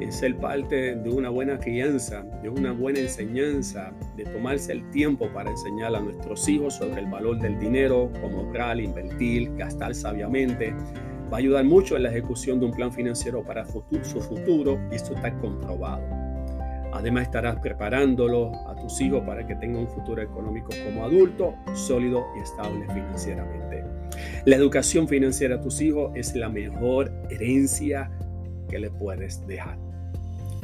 en 0.00 0.12
ser 0.12 0.36
parte 0.36 0.94
de 0.96 1.10
una 1.10 1.30
buena 1.30 1.58
crianza, 1.58 2.22
de 2.42 2.48
una 2.48 2.72
buena 2.72 3.00
enseñanza, 3.00 3.92
de 4.16 4.24
tomarse 4.24 4.72
el 4.72 4.90
tiempo 4.90 5.28
para 5.32 5.50
enseñar 5.50 5.94
a 5.94 6.00
nuestros 6.00 6.48
hijos 6.48 6.74
sobre 6.74 7.00
el 7.00 7.06
valor 7.06 7.38
del 7.38 7.58
dinero, 7.58 8.10
cómo 8.20 8.40
ahorrar, 8.40 8.78
invertir, 8.80 9.54
gastar 9.56 9.94
sabiamente. 9.94 10.74
Va 11.32 11.38
a 11.38 11.40
ayudar 11.40 11.64
mucho 11.64 11.96
en 11.96 12.04
la 12.04 12.10
ejecución 12.10 12.60
de 12.60 12.66
un 12.66 12.72
plan 12.72 12.92
financiero 12.92 13.42
para 13.42 13.66
su 13.66 14.20
futuro 14.20 14.78
y 14.92 14.96
esto 14.96 15.14
está 15.14 15.36
comprobado. 15.38 16.04
Además 16.92 17.24
estarás 17.24 17.56
preparándolo 17.56 18.52
a 18.68 18.74
tus 18.76 19.00
hijos 19.00 19.22
para 19.26 19.46
que 19.46 19.54
tengan 19.56 19.82
un 19.82 19.88
futuro 19.88 20.22
económico 20.22 20.70
como 20.84 21.04
adulto, 21.04 21.54
sólido 21.74 22.26
y 22.36 22.40
estable 22.40 22.86
financieramente. 22.86 23.84
La 24.44 24.56
educación 24.56 25.08
financiera 25.08 25.56
a 25.56 25.60
tus 25.60 25.80
hijos 25.80 26.12
es 26.14 26.34
la 26.34 26.48
mejor 26.48 27.12
herencia 27.28 28.10
que 28.68 28.78
le 28.78 28.90
puedes 28.90 29.46
dejar. 29.46 29.85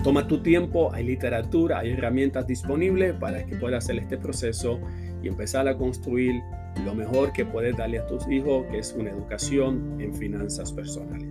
Toma 0.03 0.27
tu 0.27 0.43
tiempo, 0.43 0.93
hay 0.93 1.05
literatura, 1.05 1.79
hay 1.79 1.93
herramientas 1.93 2.45
disponibles 2.47 3.15
para 3.15 3.47
que 3.47 3.55
puedas 3.55 3.85
hacer 3.85 3.99
este 3.99 4.19
proceso 4.19 4.81
y 5.23 5.29
empezar 5.29 5.69
a 5.69 5.79
construir 5.79 6.43
lo 6.85 6.93
mejor 6.93 7.33
que 7.33 7.45
puedes 7.45 7.77
darle 7.77 8.01
a 8.01 8.07
tus 8.07 8.29
hijos, 8.29 8.67
que 8.71 8.79
es 8.79 8.93
una 8.99 9.11
educación 9.11 10.01
en 10.01 10.13
finanzas 10.13 10.73
personales. 10.73 11.29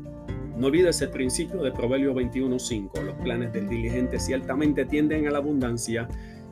No 0.55 0.67
olvides 0.67 1.01
el 1.01 1.09
principio 1.09 1.61
de 1.63 1.71
Proverbio 1.73 2.13
21.5. 2.13 3.03
Los 3.03 3.15
planes 3.15 3.51
del 3.51 3.67
diligente 3.67 4.19
ciertamente 4.19 4.85
tienden 4.85 5.27
a 5.27 5.31
la 5.31 5.39
abundancia 5.39 6.07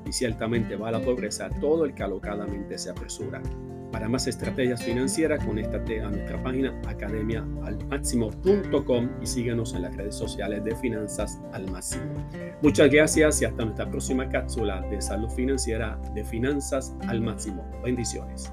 y 0.06 0.12
ciertamente 0.12 0.76
va 0.76 0.90
a 0.90 0.92
la 0.92 1.02
pobreza 1.02 1.50
todo 1.62 1.86
el 1.86 1.94
que 1.94 2.04
alocadamente 2.04 2.78
se 2.78 2.90
apresura. 2.90 3.42
Para 3.92 4.08
más 4.08 4.28
estrategias 4.28 4.84
financieras, 4.84 5.44
conéctate 5.44 6.02
a 6.02 6.10
nuestra 6.10 6.42
página 6.44 6.80
academiaalmáximo.com 6.88 9.10
y 9.22 9.26
síguenos 9.26 9.74
en 9.74 9.82
las 9.84 9.96
redes 9.96 10.16
sociales 10.16 10.62
de 10.64 10.76
Finanzas 10.76 11.40
al 11.54 11.72
Máximo. 11.72 12.04
Muchas 12.62 12.92
gracias 12.92 13.42
y 13.42 13.46
hasta 13.46 13.66
nuestra 13.66 13.90
próxima 13.90 14.30
cápsula 14.30 14.82
de 14.90 15.02
salud 15.02 15.30
financiera 15.30 16.00
de 16.14 16.24
Finanzas 16.24 16.96
al 17.08 17.22
Máximo. 17.22 17.66
Bendiciones. 17.84 18.52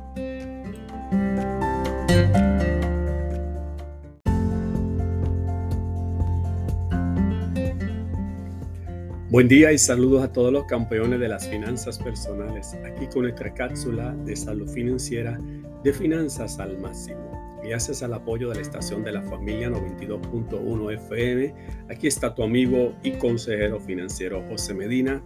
Buen 9.36 9.48
día 9.48 9.70
y 9.70 9.76
saludos 9.76 10.24
a 10.24 10.32
todos 10.32 10.50
los 10.50 10.64
campeones 10.64 11.20
de 11.20 11.28
las 11.28 11.46
finanzas 11.46 11.98
personales, 11.98 12.74
aquí 12.86 13.06
con 13.06 13.24
nuestra 13.24 13.52
cápsula 13.52 14.16
de 14.24 14.34
salud 14.34 14.66
financiera 14.66 15.38
de 15.84 15.92
finanzas 15.92 16.58
al 16.58 16.78
máximo. 16.78 17.60
Gracias 17.62 18.02
al 18.02 18.14
apoyo 18.14 18.48
de 18.48 18.54
la 18.54 18.60
estación 18.62 19.04
de 19.04 19.12
la 19.12 19.20
familia 19.20 19.68
92.1 19.68 20.94
FM, 20.94 21.54
aquí 21.90 22.06
está 22.06 22.34
tu 22.34 22.44
amigo 22.44 22.94
y 23.02 23.10
consejero 23.18 23.78
financiero 23.78 24.42
José 24.48 24.72
Medina. 24.72 25.22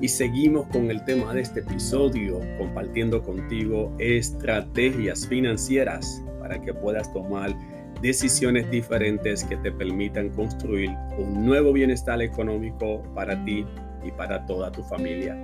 Y 0.00 0.08
seguimos 0.08 0.66
con 0.72 0.90
el 0.90 1.04
tema 1.04 1.32
de 1.32 1.42
este 1.42 1.60
episodio, 1.60 2.40
compartiendo 2.58 3.22
contigo 3.22 3.94
estrategias 4.00 5.28
financieras 5.28 6.24
para 6.40 6.60
que 6.60 6.74
puedas 6.74 7.12
tomar 7.12 7.56
decisiones 8.04 8.70
diferentes 8.70 9.44
que 9.44 9.56
te 9.56 9.72
permitan 9.72 10.28
construir 10.28 10.90
un 11.16 11.46
nuevo 11.46 11.72
bienestar 11.72 12.20
económico 12.20 13.02
para 13.14 13.42
ti 13.46 13.64
y 14.04 14.10
para 14.10 14.44
toda 14.44 14.70
tu 14.70 14.82
familia. 14.82 15.42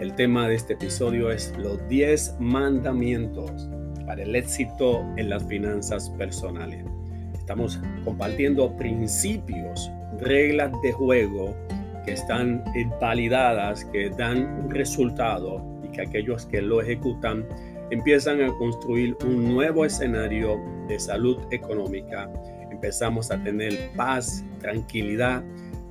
El 0.00 0.12
tema 0.16 0.48
de 0.48 0.56
este 0.56 0.72
episodio 0.72 1.30
es 1.30 1.54
los 1.56 1.88
10 1.88 2.38
mandamientos 2.40 3.68
para 4.06 4.24
el 4.24 4.34
éxito 4.34 5.06
en 5.16 5.30
las 5.30 5.46
finanzas 5.46 6.10
personales. 6.10 6.84
Estamos 7.32 7.78
compartiendo 8.04 8.76
principios, 8.76 9.88
reglas 10.20 10.72
de 10.82 10.90
juego 10.90 11.56
que 12.04 12.14
están 12.14 12.64
validadas, 13.00 13.84
que 13.84 14.10
dan 14.10 14.64
un 14.64 14.70
resultado 14.70 15.64
y 15.84 15.92
que 15.92 16.02
aquellos 16.02 16.44
que 16.46 16.60
lo 16.60 16.82
ejecutan 16.82 17.46
empiezan 17.90 18.42
a 18.42 18.52
construir 18.58 19.16
un 19.24 19.44
nuevo 19.44 19.84
escenario 19.84 20.60
de 20.88 20.98
salud 20.98 21.38
económica. 21.50 22.30
Empezamos 22.70 23.30
a 23.30 23.42
tener 23.42 23.90
paz, 23.96 24.44
tranquilidad 24.60 25.42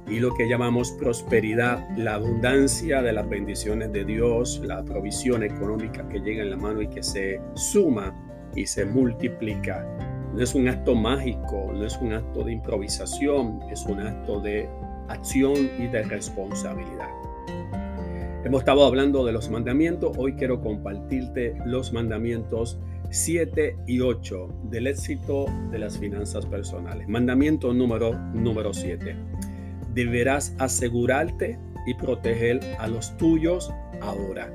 y 0.08 0.20
lo 0.20 0.34
que 0.34 0.48
llamamos 0.48 0.92
prosperidad, 0.92 1.88
la 1.98 2.16
abundancia 2.16 3.02
de 3.02 3.14
las 3.14 3.28
bendiciones 3.28 3.92
de 3.94 4.04
Dios, 4.04 4.62
la 4.64 4.84
provisión 4.84 5.44
económica 5.44 6.08
que 6.10 6.20
llega 6.20 6.44
en 6.44 6.50
la 6.52 6.58
mano 6.58 6.82
y 6.82 6.88
que 6.88 7.02
se 7.02 7.40
suma 7.56 8.14
y 8.56 8.66
se 8.66 8.86
multiplica. 8.86 9.86
No 10.34 10.42
es 10.42 10.56
un 10.56 10.68
acto 10.68 10.96
mágico, 10.96 11.72
no 11.74 11.86
es 11.86 11.98
un 11.98 12.14
acto 12.14 12.44
de 12.44 12.54
improvisación, 12.54 13.62
es 13.72 13.86
un 13.86 14.02
acto 14.02 14.42
de 14.42 14.68
acción 15.08 15.70
y 15.80 15.88
de 15.88 16.04
responsabilidad. 16.04 17.23
Hemos 18.46 18.64
estado 18.64 18.86
hablando 18.86 19.26
de 19.26 19.32
los 19.32 19.50
mandamientos, 19.50 20.18
hoy 20.18 20.34
quiero 20.34 20.60
compartirte 20.60 21.56
los 21.66 21.94
mandamientos 21.94 22.78
7 23.10 23.78
y 23.88 24.02
8 24.02 24.50
del 24.70 24.88
éxito 24.88 25.46
de 25.72 25.80
las 25.80 25.98
finanzas 25.98 26.46
personales. 26.46 27.08
Mandamiento 27.08 27.74
número, 27.74 28.20
número 28.34 28.74
7. 28.74 29.16
Deberás 29.94 30.54
asegurarte 30.60 31.58
y 31.88 31.94
proteger 31.94 32.60
a 32.80 32.88
los 32.88 33.16
tuyos 33.16 33.72
ahora. 34.02 34.52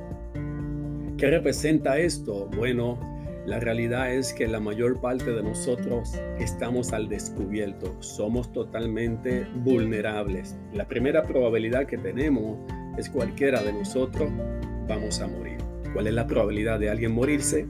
¿Qué 1.17 1.31
representa 1.31 1.99
esto? 1.99 2.51
Bueno, 2.59 2.99
la 3.47 3.59
realidad 3.59 4.13
es 4.13 4.35
que 4.35 4.47
la 4.47 4.61
mayor 4.61 5.01
parte 5.01 5.33
de 5.33 5.43
nosotros 5.43 6.13
estamos 6.39 6.93
al 6.93 7.09
descubierto, 7.09 7.97
somos 8.01 8.53
totalmente 8.53 9.47
vulnerables. 9.65 10.59
La 10.75 10.87
primera 10.87 11.23
probabilidad 11.23 11.87
que 11.87 11.97
tenemos 11.97 12.59
es 12.99 13.09
cualquiera 13.09 13.63
de 13.63 13.73
nosotros 13.73 14.29
vamos 14.89 15.21
a 15.21 15.29
morir. 15.29 15.59
¿Cuál 15.93 16.09
es 16.09 16.15
la 16.15 16.27
probabilidad 16.27 16.79
de 16.79 16.91
alguien 16.91 17.13
morirse? 17.13 17.67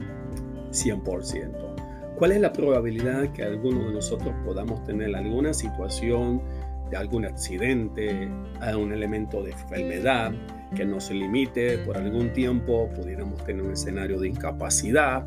100%. 0.71 2.15
¿Cuál 2.17 2.31
es 2.33 2.41
la 2.41 2.51
probabilidad 2.51 3.31
que 3.31 3.43
alguno 3.43 3.87
de 3.87 3.93
nosotros 3.93 4.33
podamos 4.43 4.83
tener 4.83 5.15
alguna 5.15 5.53
situación 5.53 6.41
de 6.89 6.97
algún 6.97 7.25
accidente, 7.25 8.29
un 8.77 8.91
elemento 8.91 9.43
de 9.43 9.51
enfermedad 9.51 10.33
que 10.75 10.85
nos 10.85 11.11
limite 11.11 11.77
por 11.79 11.97
algún 11.97 12.33
tiempo, 12.33 12.89
pudiéramos 12.95 13.43
tener 13.45 13.61
un 13.61 13.71
escenario 13.71 14.19
de 14.19 14.29
incapacidad, 14.29 15.25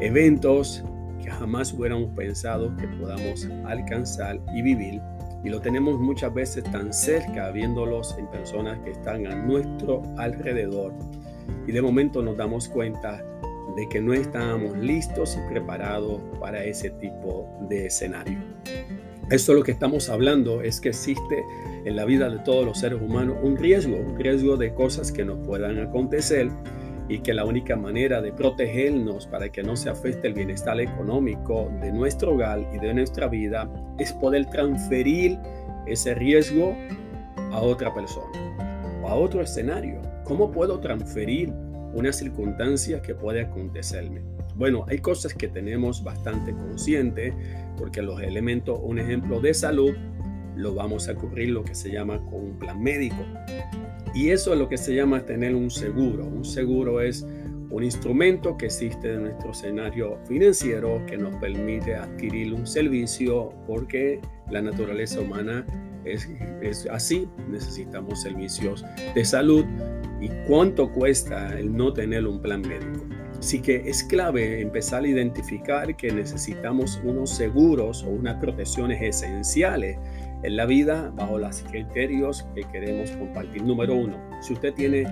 eventos 0.00 0.82
que 1.22 1.30
jamás 1.30 1.72
hubiéramos 1.72 2.10
pensado 2.16 2.74
que 2.76 2.88
podamos 2.88 3.48
alcanzar 3.66 4.40
y 4.54 4.62
vivir 4.62 5.00
y 5.44 5.48
lo 5.48 5.60
tenemos 5.60 5.98
muchas 5.98 6.32
veces 6.32 6.64
tan 6.64 6.92
cerca 6.92 7.50
viéndolos 7.50 8.16
en 8.18 8.26
personas 8.28 8.78
que 8.80 8.90
están 8.90 9.26
a 9.26 9.34
nuestro 9.34 10.02
alrededor 10.16 10.92
y 11.66 11.72
de 11.72 11.82
momento 11.82 12.22
nos 12.22 12.36
damos 12.36 12.68
cuenta 12.68 13.24
de 13.76 13.88
que 13.88 14.00
no 14.00 14.14
estábamos 14.14 14.76
listos 14.78 15.36
y 15.36 15.50
preparados 15.50 16.20
para 16.40 16.64
ese 16.64 16.90
tipo 16.90 17.48
de 17.68 17.86
escenario. 17.86 18.38
Esto 19.30 19.54
lo 19.54 19.64
que 19.64 19.72
estamos 19.72 20.08
hablando 20.08 20.62
es 20.62 20.80
que 20.80 20.90
existe 20.90 21.44
en 21.84 21.96
la 21.96 22.04
vida 22.04 22.30
de 22.30 22.38
todos 22.38 22.64
los 22.64 22.78
seres 22.78 23.02
humanos 23.02 23.36
un 23.42 23.56
riesgo, 23.56 23.96
un 23.96 24.16
riesgo 24.16 24.56
de 24.56 24.72
cosas 24.72 25.10
que 25.10 25.24
nos 25.24 25.44
puedan 25.44 25.78
acontecer 25.78 26.48
y 27.08 27.20
que 27.20 27.34
la 27.34 27.44
única 27.44 27.76
manera 27.76 28.20
de 28.20 28.32
protegernos 28.32 29.26
para 29.26 29.50
que 29.50 29.62
no 29.62 29.76
se 29.76 29.90
afecte 29.90 30.26
el 30.26 30.34
bienestar 30.34 30.80
económico 30.80 31.70
de 31.80 31.92
nuestro 31.92 32.34
hogar 32.34 32.68
y 32.74 32.78
de 32.78 32.94
nuestra 32.94 33.28
vida 33.28 33.70
es 33.98 34.12
poder 34.12 34.46
transferir 34.46 35.38
ese 35.86 36.14
riesgo 36.14 36.76
a 37.52 37.60
otra 37.60 37.94
persona 37.94 38.38
o 39.02 39.08
a 39.08 39.14
otro 39.14 39.40
escenario. 39.40 40.00
¿Cómo 40.24 40.50
puedo 40.50 40.80
transferir 40.80 41.52
una 41.94 42.12
circunstancia 42.12 43.00
que 43.00 43.14
puede 43.14 43.42
acontecerme? 43.42 44.22
Bueno, 44.56 44.84
hay 44.88 44.98
cosas 44.98 45.34
que 45.34 45.48
tenemos 45.48 46.02
bastante 46.02 46.52
consciente 46.52 47.32
porque 47.76 48.02
los 48.02 48.20
elementos, 48.20 48.80
un 48.82 48.98
ejemplo 48.98 49.38
de 49.40 49.54
salud, 49.54 49.94
lo 50.56 50.74
vamos 50.74 51.08
a 51.08 51.14
cubrir 51.14 51.50
lo 51.50 51.64
que 51.64 51.74
se 51.74 51.90
llama 51.90 52.18
con 52.24 52.34
un 52.34 52.58
plan 52.58 52.82
médico. 52.82 53.24
Y 54.14 54.30
eso 54.30 54.52
es 54.52 54.58
lo 54.58 54.68
que 54.68 54.78
se 54.78 54.94
llama 54.94 55.24
tener 55.24 55.54
un 55.54 55.70
seguro. 55.70 56.24
Un 56.24 56.44
seguro 56.44 57.00
es 57.00 57.26
un 57.70 57.84
instrumento 57.84 58.56
que 58.56 58.66
existe 58.66 59.12
en 59.12 59.24
nuestro 59.24 59.50
escenario 59.50 60.18
financiero 60.26 61.04
que 61.06 61.18
nos 61.18 61.34
permite 61.36 61.94
adquirir 61.94 62.54
un 62.54 62.66
servicio 62.66 63.52
porque 63.66 64.20
la 64.50 64.62
naturaleza 64.62 65.20
humana 65.20 65.66
es, 66.04 66.28
es, 66.62 66.86
así. 66.86 67.28
Necesitamos 67.48 68.22
servicios 68.22 68.84
de 69.14 69.24
salud 69.24 69.64
y 70.20 70.28
cuánto 70.46 70.90
cuesta 70.90 71.58
el 71.58 71.76
no 71.76 71.92
tener 71.92 72.26
un 72.26 72.40
plan 72.40 72.62
médico. 72.62 73.04
Así 73.38 73.60
que 73.60 73.88
es 73.88 74.02
clave 74.04 74.62
empezar 74.62 75.04
a 75.04 75.08
identificar 75.08 75.94
que 75.96 76.10
necesitamos 76.10 77.00
unos 77.04 77.30
seguros 77.30 78.02
o 78.02 78.08
unas 78.08 78.36
protecciones 78.36 79.02
esenciales 79.02 79.98
en 80.46 80.56
la 80.56 80.64
vida 80.64 81.10
bajo 81.16 81.38
los 81.38 81.62
criterios 81.62 82.46
que 82.54 82.62
queremos 82.70 83.10
compartir. 83.10 83.64
Número 83.64 83.96
uno, 83.96 84.16
si 84.40 84.52
usted 84.52 84.72
tiene 84.74 85.04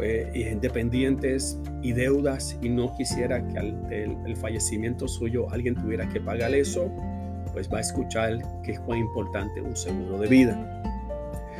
eh, 0.00 0.48
independientes 0.52 1.56
y 1.82 1.92
deudas 1.92 2.58
y 2.60 2.68
no 2.68 2.92
quisiera 2.96 3.46
que 3.46 3.58
al 3.58 3.92
el, 3.92 4.36
fallecimiento 4.36 5.06
suyo 5.06 5.48
alguien 5.50 5.76
tuviera 5.76 6.08
que 6.08 6.20
pagar 6.20 6.52
eso, 6.52 6.90
pues 7.52 7.72
va 7.72 7.78
a 7.78 7.80
escuchar 7.80 8.38
que 8.64 8.72
es 8.72 8.80
muy 8.80 8.98
importante 8.98 9.62
un 9.62 9.76
seguro 9.76 10.18
de 10.18 10.26
vida. 10.26 10.82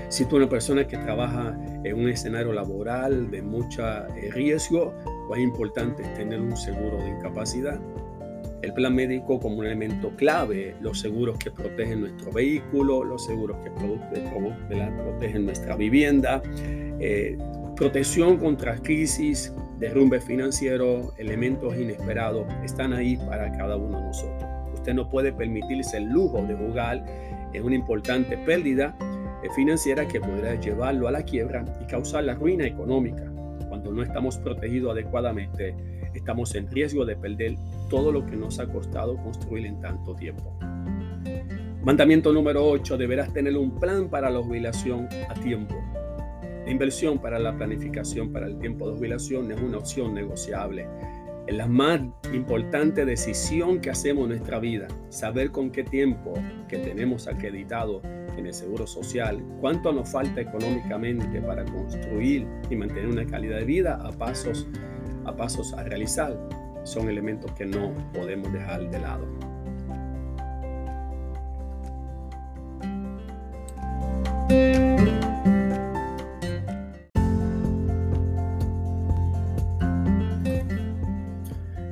Si 0.09 0.25
tú 0.25 0.37
eres 0.37 0.47
una 0.47 0.51
persona 0.51 0.87
que 0.87 0.97
trabaja 0.99 1.57
en 1.85 1.97
un 1.97 2.09
escenario 2.09 2.53
laboral 2.53 3.31
de 3.31 3.41
mucho 3.41 3.87
eh, 3.87 4.31
riesgo, 4.33 4.93
es 5.33 5.39
importante 5.41 6.03
tener 6.17 6.41
un 6.41 6.57
seguro 6.57 6.99
de 6.99 7.11
incapacidad 7.11 7.81
el 8.67 8.73
plan 8.73 8.97
médico 8.97 9.39
como 9.39 9.59
un 9.59 9.67
elemento 9.67 10.11
clave, 10.17 10.75
los 10.81 10.99
seguros 10.99 11.39
que 11.39 11.53
protegen 11.53 12.01
nuestro 12.01 12.33
vehículo, 12.33 13.05
los 13.05 13.25
seguros 13.25 13.59
que 13.63 13.71
protegen 13.71 15.45
nuestra 15.45 15.77
vivienda, 15.77 16.43
eh, 16.99 17.39
protección 17.77 18.39
contra 18.39 18.77
crisis, 18.79 19.53
derrumbe 19.79 20.21
financiero, 20.21 21.15
elementos 21.17 21.77
inesperados, 21.77 22.45
están 22.65 22.93
ahí 22.93 23.17
para 23.17 23.53
cada 23.53 23.77
uno 23.77 24.01
de 24.01 24.05
nosotros. 24.07 24.51
Usted 24.75 24.95
no 24.95 25.09
puede 25.09 25.33
permitirse 25.33 25.99
el 25.99 26.07
lujo 26.07 26.43
de 26.43 26.57
jugar 26.57 27.05
en 27.53 27.65
una 27.65 27.77
importante 27.77 28.37
pérdida 28.37 28.97
eh, 29.45 29.49
financiera 29.55 30.09
que 30.09 30.21
podría 30.21 30.57
llevarlo 30.57 31.07
a 31.07 31.13
la 31.13 31.23
quiebra 31.23 31.65
y 31.81 31.87
causar 31.87 32.25
la 32.25 32.35
ruina 32.35 32.67
económica. 32.67 33.31
Cuando 33.69 33.93
no 33.93 34.03
estamos 34.03 34.39
protegidos 34.39 34.91
adecuadamente, 34.91 35.77
estamos 36.19 36.55
en 36.55 36.71
riesgo 36.71 37.05
de 37.05 37.17
perder 37.17 37.57
todo 37.89 38.13
lo 38.13 38.27
que 38.27 38.37
nos 38.37 38.59
ha 38.59 38.67
costado 38.67 39.17
construir 39.17 39.67
en 39.67 39.81
tanto 39.81 40.15
tiempo. 40.15 40.57
Mandamiento 41.87 42.33
número 42.33 42.67
8. 42.67 42.97
Deberás 42.97 43.33
tener 43.33 43.57
un 43.57 43.79
plan 43.79 44.09
para 44.09 44.29
la 44.29 44.43
jubilación 44.43 45.09
a 45.29 45.35
tiempo. 45.35 45.77
La 46.65 46.73
inversión 46.73 47.21
para 47.21 47.39
la 47.39 47.57
planificación 47.57 48.33
para 48.33 48.47
el 48.47 48.59
tiempo 48.59 48.91
de 48.91 48.97
jubilación 48.97 49.53
es 49.53 49.61
una 49.61 49.79
opción 49.79 50.13
negociable. 50.13 50.89
Es 51.47 51.55
la 51.55 51.69
más 51.69 52.01
importante 52.35 53.05
decisión 53.05 53.81
que 53.81 53.91
hacemos 53.91 54.25
en 54.25 54.31
nuestra 54.31 54.59
vida. 54.59 54.89
Saber 55.11 55.53
con 55.53 55.71
qué 55.71 55.85
tiempo 55.85 56.35
que 56.67 56.79
tenemos 56.79 57.29
acreditado 57.29 58.03
en 58.37 58.47
el 58.47 58.53
seguro 58.53 58.89
social, 58.89 59.41
cuánto 59.61 59.93
nos 59.93 60.11
falta 60.11 60.41
económicamente 60.41 61.41
para 61.41 61.65
construir 61.65 62.49
y 62.69 62.75
mantener 62.75 63.07
una 63.07 63.27
calidad 63.27 63.59
de 63.59 63.65
vida 63.65 64.01
a 64.03 64.11
pasos 64.11 64.67
a 65.27 65.37
pasos 65.37 65.73
a 65.75 65.83
realizar 65.83 66.37
son 66.85 67.09
elementos 67.09 67.51
que 67.53 67.67
no 67.67 67.93
podemos 68.15 68.53
dejar 68.53 68.89
de 68.91 69.01
lado. 69.01 69.27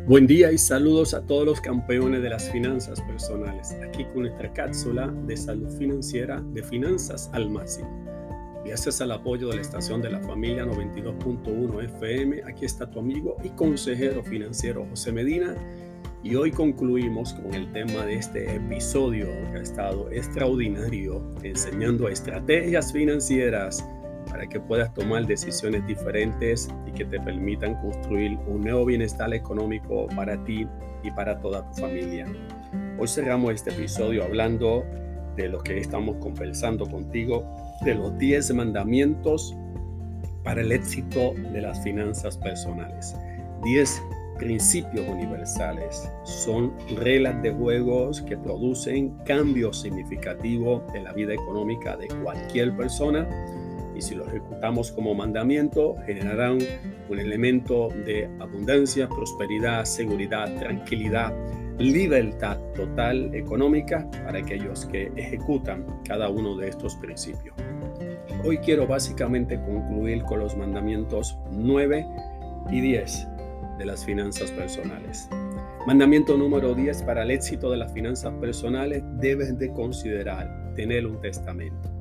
Buen 0.07 0.27
día 0.27 0.53
y 0.53 0.59
saludos 0.59 1.13
a 1.15 1.23
todos 1.23 1.45
los 1.45 1.61
campeones 1.61 2.23
de 2.23 2.29
las 2.29 2.49
finanzas 2.51 3.01
personales, 3.01 3.75
aquí 3.83 4.05
con 4.05 4.23
nuestra 4.23 4.53
cápsula 4.53 5.09
de 5.27 5.37
salud 5.37 5.69
financiera 5.77 6.41
de 6.53 6.63
finanzas 6.63 7.31
al 7.33 7.51
máximo 7.51 8.14
Gracias 8.65 9.03
al 9.03 9.13
apoyo 9.13 9.49
de 9.49 9.57
la 9.57 9.61
estación 9.61 10.01
de 10.01 10.09
la 10.09 10.21
familia 10.21 10.65
92.1 10.65 11.85
FM, 11.85 12.45
aquí 12.45 12.65
está 12.65 12.91
tu 12.91 12.99
amigo 12.99 13.37
y 13.45 13.51
consejero 13.51 14.25
financiero 14.25 14.87
José 14.89 15.13
Medina 15.13 15.55
y 16.23 16.35
hoy 16.35 16.51
concluimos 16.51 17.35
con 17.35 17.53
el 17.53 17.71
tema 17.73 18.07
de 18.07 18.15
este 18.15 18.57
episodio 18.57 19.27
que 19.53 19.59
ha 19.59 19.61
estado 19.61 20.11
extraordinario, 20.11 21.23
enseñando 21.43 22.09
estrategias 22.09 22.91
financieras 22.91 23.87
para 24.31 24.49
que 24.49 24.59
puedas 24.59 24.95
tomar 24.95 25.27
decisiones 25.27 25.87
diferentes 25.87 26.71
y 26.87 26.93
que 26.93 27.05
te 27.05 27.21
permitan 27.21 27.75
construir 27.83 28.39
un 28.47 28.63
nuevo 28.63 28.87
bienestar 28.87 29.35
económico 29.35 30.07
para 30.17 30.43
ti 30.43 30.67
y 31.03 31.11
para 31.11 31.39
toda 31.39 31.71
tu 31.71 31.83
familia. 31.83 32.27
Hoy 32.99 33.09
cerramos 33.09 33.53
este 33.53 33.73
episodio 33.73 34.25
hablando 34.25 34.87
de 35.37 35.49
lo 35.49 35.63
que 35.63 35.79
estamos 35.79 36.17
conversando 36.17 36.87
contigo, 36.87 37.45
de 37.85 37.95
los 37.95 38.17
10 38.19 38.55
mandamientos 38.55 39.57
para 40.43 40.61
el 40.61 40.73
éxito 40.73 41.35
de 41.53 41.61
las 41.61 41.83
finanzas 41.83 42.37
personales. 42.39 43.17
10 43.65 44.03
principios 44.39 45.07
universales 45.09 46.11
son 46.25 46.73
reglas 46.97 47.41
de 47.43 47.53
juegos 47.53 48.21
que 48.23 48.37
producen 48.37 49.11
cambios 49.25 49.81
significativos 49.81 50.83
en 50.95 51.05
la 51.05 51.13
vida 51.13 51.35
económica 51.35 51.97
de 51.97 52.09
cualquier 52.23 52.77
persona 52.77 53.29
y 53.95 54.03
si 54.03 54.15
lo 54.15 54.27
ejecutamos 54.27 54.91
como 54.91 55.15
mandamiento, 55.15 55.97
generarán 56.05 56.59
un 57.09 57.19
elemento 57.19 57.89
de 58.05 58.29
abundancia, 58.41 59.09
prosperidad, 59.09 59.85
seguridad, 59.85 60.53
tranquilidad, 60.57 61.33
libertad 61.79 62.59
total 62.75 63.35
económica 63.35 64.09
para 64.25 64.39
aquellos 64.39 64.87
que 64.87 65.11
ejecutan 65.17 65.85
cada 66.07 66.29
uno 66.29 66.57
de 66.57 66.69
estos 66.69 66.95
principios. 66.97 67.55
Hoy 68.45 68.59
quiero 68.59 68.87
básicamente 68.87 69.57
concluir 69.57 70.23
con 70.23 70.39
los 70.39 70.57
mandamientos 70.57 71.37
9 71.51 72.07
y 72.71 72.81
10 72.81 73.29
de 73.79 73.87
las 73.87 74.05
finanzas 74.05 74.51
personales. 74.53 75.29
Mandamiento 75.87 76.37
número 76.37 76.75
10 76.75 77.03
para 77.03 77.23
el 77.25 77.31
éxito 77.31 77.71
de 77.71 77.79
las 77.79 77.93
finanzas 77.93 78.33
personales 78.35 79.03
debes 79.19 79.59
de 79.59 79.73
considerar 79.73 80.73
tener 80.75 81.07
un 81.07 81.21
testamento 81.21 81.95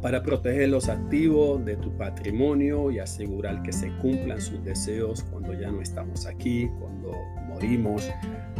para 0.00 0.22
proteger 0.22 0.70
los 0.70 0.88
activos 0.88 1.62
de 1.64 1.76
tu 1.76 1.96
patrimonio 1.96 2.90
y 2.90 2.98
asegurar 2.98 3.62
que 3.62 3.72
se 3.72 3.94
cumplan 3.98 4.40
sus 4.40 4.64
deseos 4.64 5.22
cuando 5.24 5.52
ya 5.52 5.70
no 5.70 5.82
estamos 5.82 6.26
aquí, 6.26 6.68
cuando 6.78 7.12
morimos, 7.60 8.10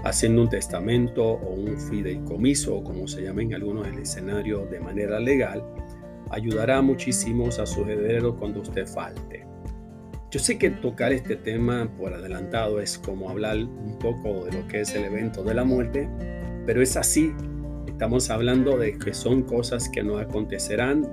haciendo 0.04 0.42
un 0.42 0.50
testamento 0.50 1.24
o 1.24 1.54
un 1.54 1.78
fideicomiso, 1.78 2.82
como 2.84 3.08
se 3.08 3.22
llama 3.22 3.42
en 3.42 3.54
algunos 3.54 3.86
escenarios 3.88 4.70
de 4.70 4.80
manera 4.80 5.18
legal, 5.18 5.64
ayudará 6.30 6.82
muchísimo 6.82 7.48
a 7.48 7.66
su 7.66 7.82
heredero 7.82 8.36
cuando 8.36 8.60
usted 8.60 8.86
falte. 8.86 9.46
Yo 10.30 10.38
sé 10.38 10.58
que 10.58 10.70
tocar 10.70 11.12
este 11.12 11.36
tema 11.36 11.90
por 11.98 12.12
adelantado 12.12 12.80
es 12.80 12.98
como 12.98 13.30
hablar 13.30 13.56
un 13.56 13.98
poco 13.98 14.44
de 14.44 14.52
lo 14.52 14.68
que 14.68 14.82
es 14.82 14.94
el 14.94 15.04
evento 15.04 15.42
de 15.42 15.54
la 15.54 15.64
muerte, 15.64 16.08
pero 16.66 16.82
es 16.82 16.96
así 16.96 17.32
Estamos 18.00 18.30
hablando 18.30 18.78
de 18.78 18.96
que 18.98 19.12
son 19.12 19.42
cosas 19.42 19.90
que 19.90 20.02
no 20.02 20.16
acontecerán 20.16 21.06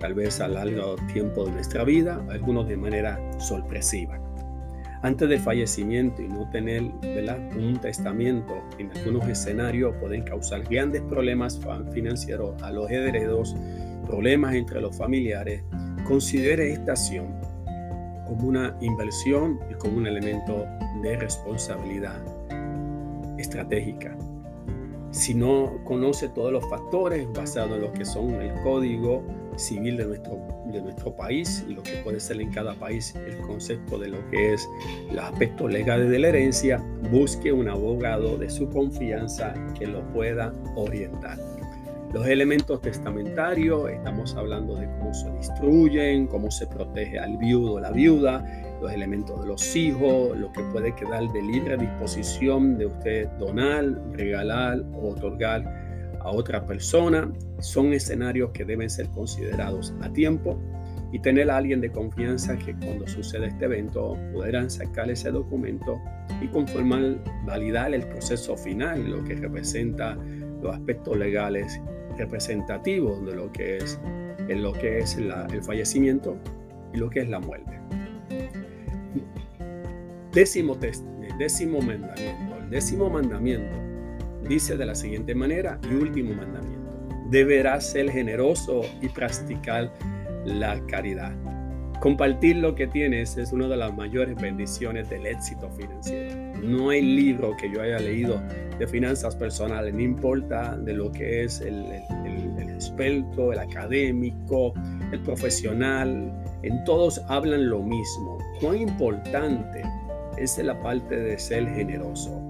tal 0.00 0.14
vez 0.14 0.40
a 0.40 0.48
largo 0.48 0.96
tiempo 1.12 1.44
de 1.44 1.52
nuestra 1.52 1.84
vida, 1.84 2.20
algunos 2.30 2.66
de 2.66 2.76
manera 2.76 3.20
sorpresiva. 3.38 4.25
Antes 5.06 5.28
del 5.28 5.38
fallecimiento 5.38 6.20
y 6.20 6.26
no 6.26 6.50
tener 6.50 6.82
un 6.82 7.78
testamento 7.80 8.60
en 8.76 8.90
algunos 8.90 9.28
escenarios 9.28 9.94
pueden 10.00 10.24
causar 10.24 10.64
grandes 10.64 11.00
problemas 11.02 11.60
financieros 11.92 12.60
a 12.60 12.72
los 12.72 12.90
herederos, 12.90 13.54
problemas 14.04 14.56
entre 14.56 14.80
los 14.80 14.96
familiares. 14.96 15.62
Considere 16.08 16.72
esta 16.72 16.90
acción 16.90 17.40
como 18.26 18.48
una 18.48 18.76
inversión 18.80 19.60
y 19.70 19.74
como 19.74 19.98
un 19.98 20.08
elemento 20.08 20.66
de 21.04 21.16
responsabilidad 21.16 22.20
estratégica 23.38 24.18
si 25.12 25.34
no 25.34 25.78
conoce 25.84 26.28
todos 26.30 26.50
los 26.50 26.68
factores 26.68 27.32
basados 27.32 27.76
en 27.76 27.82
lo 27.82 27.92
que 27.92 28.04
son 28.04 28.34
el 28.42 28.60
código 28.62 29.22
civil 29.56 29.96
de 29.96 30.06
nuestro, 30.06 30.38
de 30.66 30.80
nuestro 30.82 31.14
país 31.14 31.64
y 31.68 31.74
lo 31.74 31.82
que 31.82 31.96
puede 31.98 32.20
ser 32.20 32.40
en 32.40 32.50
cada 32.50 32.74
país 32.74 33.14
el 33.14 33.38
concepto 33.38 33.98
de 33.98 34.08
lo 34.08 34.30
que 34.30 34.54
es 34.54 34.68
los 35.12 35.24
aspectos 35.24 35.70
legales 35.70 36.08
de 36.10 36.18
la 36.18 36.28
herencia, 36.28 36.82
busque 37.10 37.52
un 37.52 37.68
abogado 37.68 38.36
de 38.36 38.50
su 38.50 38.68
confianza 38.68 39.54
que 39.78 39.86
lo 39.86 40.02
pueda 40.12 40.52
orientar. 40.74 41.38
Los 42.12 42.26
elementos 42.28 42.80
testamentarios, 42.80 43.90
estamos 43.90 44.34
hablando 44.36 44.76
de 44.76 44.86
cómo 44.86 45.12
se 45.12 45.30
distribuyen, 45.32 46.26
cómo 46.28 46.50
se 46.50 46.66
protege 46.66 47.18
al 47.18 47.36
viudo 47.36 47.74
o 47.74 47.80
la 47.80 47.90
viuda, 47.90 48.44
los 48.80 48.92
elementos 48.92 49.40
de 49.40 49.46
los 49.48 49.76
hijos, 49.76 50.36
lo 50.38 50.52
que 50.52 50.62
puede 50.72 50.94
quedar 50.94 51.30
de 51.32 51.42
libre 51.42 51.76
disposición 51.76 52.78
de 52.78 52.86
usted 52.86 53.28
donar, 53.38 53.84
regalar 54.12 54.82
o 54.94 55.10
otorgar 55.10 55.85
a 56.26 56.30
otra 56.30 56.66
persona, 56.66 57.32
son 57.60 57.92
escenarios 57.92 58.50
que 58.50 58.64
deben 58.64 58.90
ser 58.90 59.08
considerados 59.10 59.94
a 60.00 60.12
tiempo 60.12 60.58
y 61.12 61.20
tener 61.20 61.48
a 61.52 61.56
alguien 61.56 61.80
de 61.80 61.88
confianza 61.90 62.58
que 62.58 62.74
cuando 62.74 63.06
suceda 63.06 63.46
este 63.46 63.66
evento 63.66 64.18
pudieran 64.32 64.68
sacar 64.68 65.08
ese 65.08 65.30
documento 65.30 66.00
y 66.42 66.48
conformar, 66.48 67.22
validar 67.44 67.94
el 67.94 68.02
proceso 68.08 68.56
final, 68.56 69.08
lo 69.08 69.22
que 69.22 69.36
representa 69.36 70.18
los 70.60 70.74
aspectos 70.74 71.16
legales 71.16 71.80
representativos 72.18 73.24
de 73.24 73.36
lo 73.36 73.52
que 73.52 73.76
es, 73.76 74.00
en 74.48 74.64
lo 74.64 74.72
que 74.72 74.98
es 74.98 75.16
el 75.16 75.62
fallecimiento 75.62 76.36
y 76.92 76.96
lo 76.96 77.08
que 77.08 77.20
es 77.20 77.28
la 77.28 77.38
muerte. 77.38 77.78
Décimo, 80.32 80.76
décimo 81.38 81.80
mandamiento. 81.80 82.56
El 82.64 82.70
décimo 82.70 83.08
mandamiento 83.08 83.85
dice 84.48 84.76
de 84.76 84.86
la 84.86 84.94
siguiente 84.94 85.34
manera 85.34 85.78
y 85.90 85.94
último 85.94 86.34
mandamiento. 86.34 86.96
Deberás 87.30 87.90
ser 87.90 88.10
generoso 88.10 88.82
y 89.00 89.08
practicar 89.08 89.92
la 90.44 90.80
caridad. 90.86 91.32
Compartir 92.00 92.56
lo 92.56 92.74
que 92.74 92.86
tienes 92.86 93.36
es 93.38 93.52
una 93.52 93.68
de 93.68 93.76
las 93.76 93.94
mayores 93.94 94.36
bendiciones 94.36 95.08
del 95.08 95.26
éxito 95.26 95.70
financiero. 95.70 96.34
No 96.62 96.90
hay 96.90 97.02
libro 97.02 97.56
que 97.56 97.72
yo 97.72 97.80
haya 97.80 97.98
leído 97.98 98.40
de 98.78 98.86
finanzas 98.86 99.34
personales, 99.34 99.94
no 99.94 100.00
importa 100.00 100.76
de 100.76 100.92
lo 100.92 101.10
que 101.10 101.44
es 101.44 101.60
el, 101.62 101.86
el, 102.26 102.58
el 102.58 102.70
experto, 102.70 103.52
el 103.52 103.58
académico, 103.58 104.74
el 105.10 105.20
profesional, 105.20 106.32
en 106.62 106.84
todos 106.84 107.22
hablan 107.28 107.70
lo 107.70 107.82
mismo. 107.82 108.38
Cuán 108.60 108.76
importante 108.76 109.82
es 110.36 110.58
la 110.58 110.78
parte 110.82 111.16
de 111.16 111.38
ser 111.38 111.66
generoso, 111.68 112.45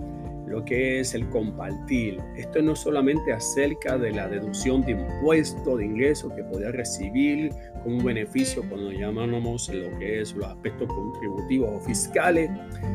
lo 0.56 0.64
que 0.64 1.00
es 1.00 1.14
el 1.14 1.28
compartir. 1.28 2.18
Esto 2.34 2.62
no 2.62 2.74
solamente 2.74 3.30
acerca 3.30 3.98
de 3.98 4.10
la 4.10 4.26
deducción 4.26 4.80
de 4.80 4.92
impuestos, 4.92 5.78
de 5.78 5.84
ingresos 5.84 6.32
que 6.32 6.42
podía 6.44 6.72
recibir 6.72 7.50
como 7.82 8.02
beneficio 8.02 8.62
cuando 8.70 8.90
llamamos 8.90 9.68
lo 9.68 9.98
que 9.98 10.22
es 10.22 10.34
los 10.34 10.46
aspectos 10.46 10.88
contributivos 10.88 11.70
o 11.74 11.80
fiscales, 11.80 12.50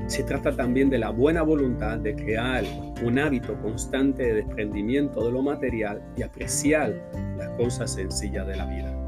se 0.07 0.23
trata 0.23 0.55
también 0.55 0.89
de 0.89 0.97
la 0.97 1.11
buena 1.11 1.43
voluntad 1.43 1.99
de 1.99 2.15
crear 2.15 2.63
un 3.03 3.19
hábito 3.19 3.55
constante 3.61 4.23
de 4.23 4.33
desprendimiento 4.33 5.23
de 5.23 5.31
lo 5.31 5.43
material 5.43 6.01
y 6.17 6.23
apreciar 6.23 6.95
las 7.37 7.49
cosas 7.57 7.93
sencillas 7.93 8.47
de 8.47 8.55
la 8.55 8.65
vida. 8.65 9.00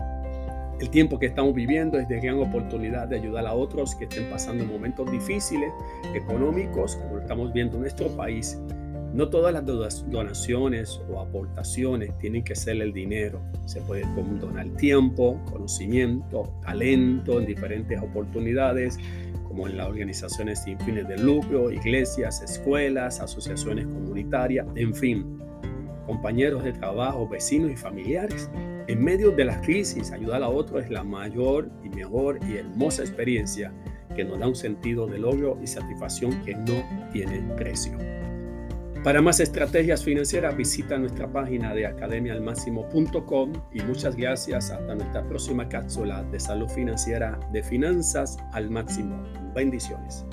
El 0.83 0.89
tiempo 0.89 1.17
que 1.17 1.27
estamos 1.27 1.53
viviendo 1.55 1.97
es 1.97 2.09
de 2.09 2.19
gran 2.19 2.39
oportunidad 2.39 3.07
de 3.07 3.15
ayudar 3.15 3.47
a 3.47 3.53
otros 3.53 3.95
que 3.95 4.03
estén 4.03 4.29
pasando 4.29 4.65
momentos 4.65 5.09
difíciles, 5.09 5.71
económicos, 6.13 6.97
como 6.97 7.15
lo 7.15 7.21
estamos 7.21 7.53
viendo 7.53 7.77
en 7.77 7.83
nuestro 7.83 8.09
país. 8.17 8.59
No 9.13 9.29
todas 9.29 9.53
las 9.53 9.65
donaciones 10.11 10.99
o 11.09 11.21
aportaciones 11.21 12.17
tienen 12.17 12.43
que 12.43 12.53
ser 12.53 12.81
el 12.81 12.91
dinero. 12.91 13.39
Se 13.65 13.79
puede 13.79 14.03
donar 14.41 14.67
tiempo, 14.71 15.39
conocimiento, 15.49 16.53
talento 16.61 17.39
en 17.39 17.45
diferentes 17.45 18.01
oportunidades, 18.01 18.97
como 19.47 19.69
en 19.69 19.77
las 19.77 19.87
organizaciones 19.87 20.63
sin 20.63 20.77
fines 20.81 21.07
de 21.07 21.17
lucro, 21.17 21.71
iglesias, 21.71 22.41
escuelas, 22.41 23.21
asociaciones 23.21 23.85
comunitarias, 23.85 24.67
en 24.75 24.93
fin, 24.93 25.42
compañeros 26.05 26.63
de 26.63 26.73
trabajo, 26.73 27.27
vecinos 27.27 27.71
y 27.71 27.75
familiares. 27.75 28.49
En 28.87 29.03
medio 29.03 29.31
de 29.31 29.45
la 29.45 29.61
crisis, 29.61 30.11
ayudar 30.11 30.43
a 30.43 30.49
otros 30.49 30.83
es 30.83 30.89
la 30.89 31.03
mayor 31.03 31.69
y 31.83 31.89
mejor 31.89 32.39
y 32.47 32.57
hermosa 32.57 33.01
experiencia 33.01 33.71
que 34.15 34.23
nos 34.23 34.39
da 34.39 34.47
un 34.47 34.55
sentido 34.55 35.07
de 35.07 35.17
logro 35.17 35.57
y 35.61 35.67
satisfacción 35.67 36.43
que 36.43 36.55
no 36.55 36.83
tiene 37.11 37.41
precio. 37.55 37.97
Para 39.03 39.21
más 39.21 39.41
estrategias 39.41 40.01
financieras 40.01 40.55
visita 40.55 40.97
nuestra 40.97 41.27
página 41.27 41.73
de 41.73 41.85
academialmáximo.com 41.85 43.51
y 43.73 43.81
muchas 43.81 44.15
gracias 44.15 44.71
hasta 44.71 44.95
nuestra 44.95 45.27
próxima 45.27 45.67
cápsula 45.67 46.23
de 46.23 46.39
salud 46.39 46.69
financiera 46.69 47.37
de 47.51 47.61
finanzas 47.63 48.37
al 48.53 48.69
máximo. 48.69 49.21
Bendiciones. 49.53 50.25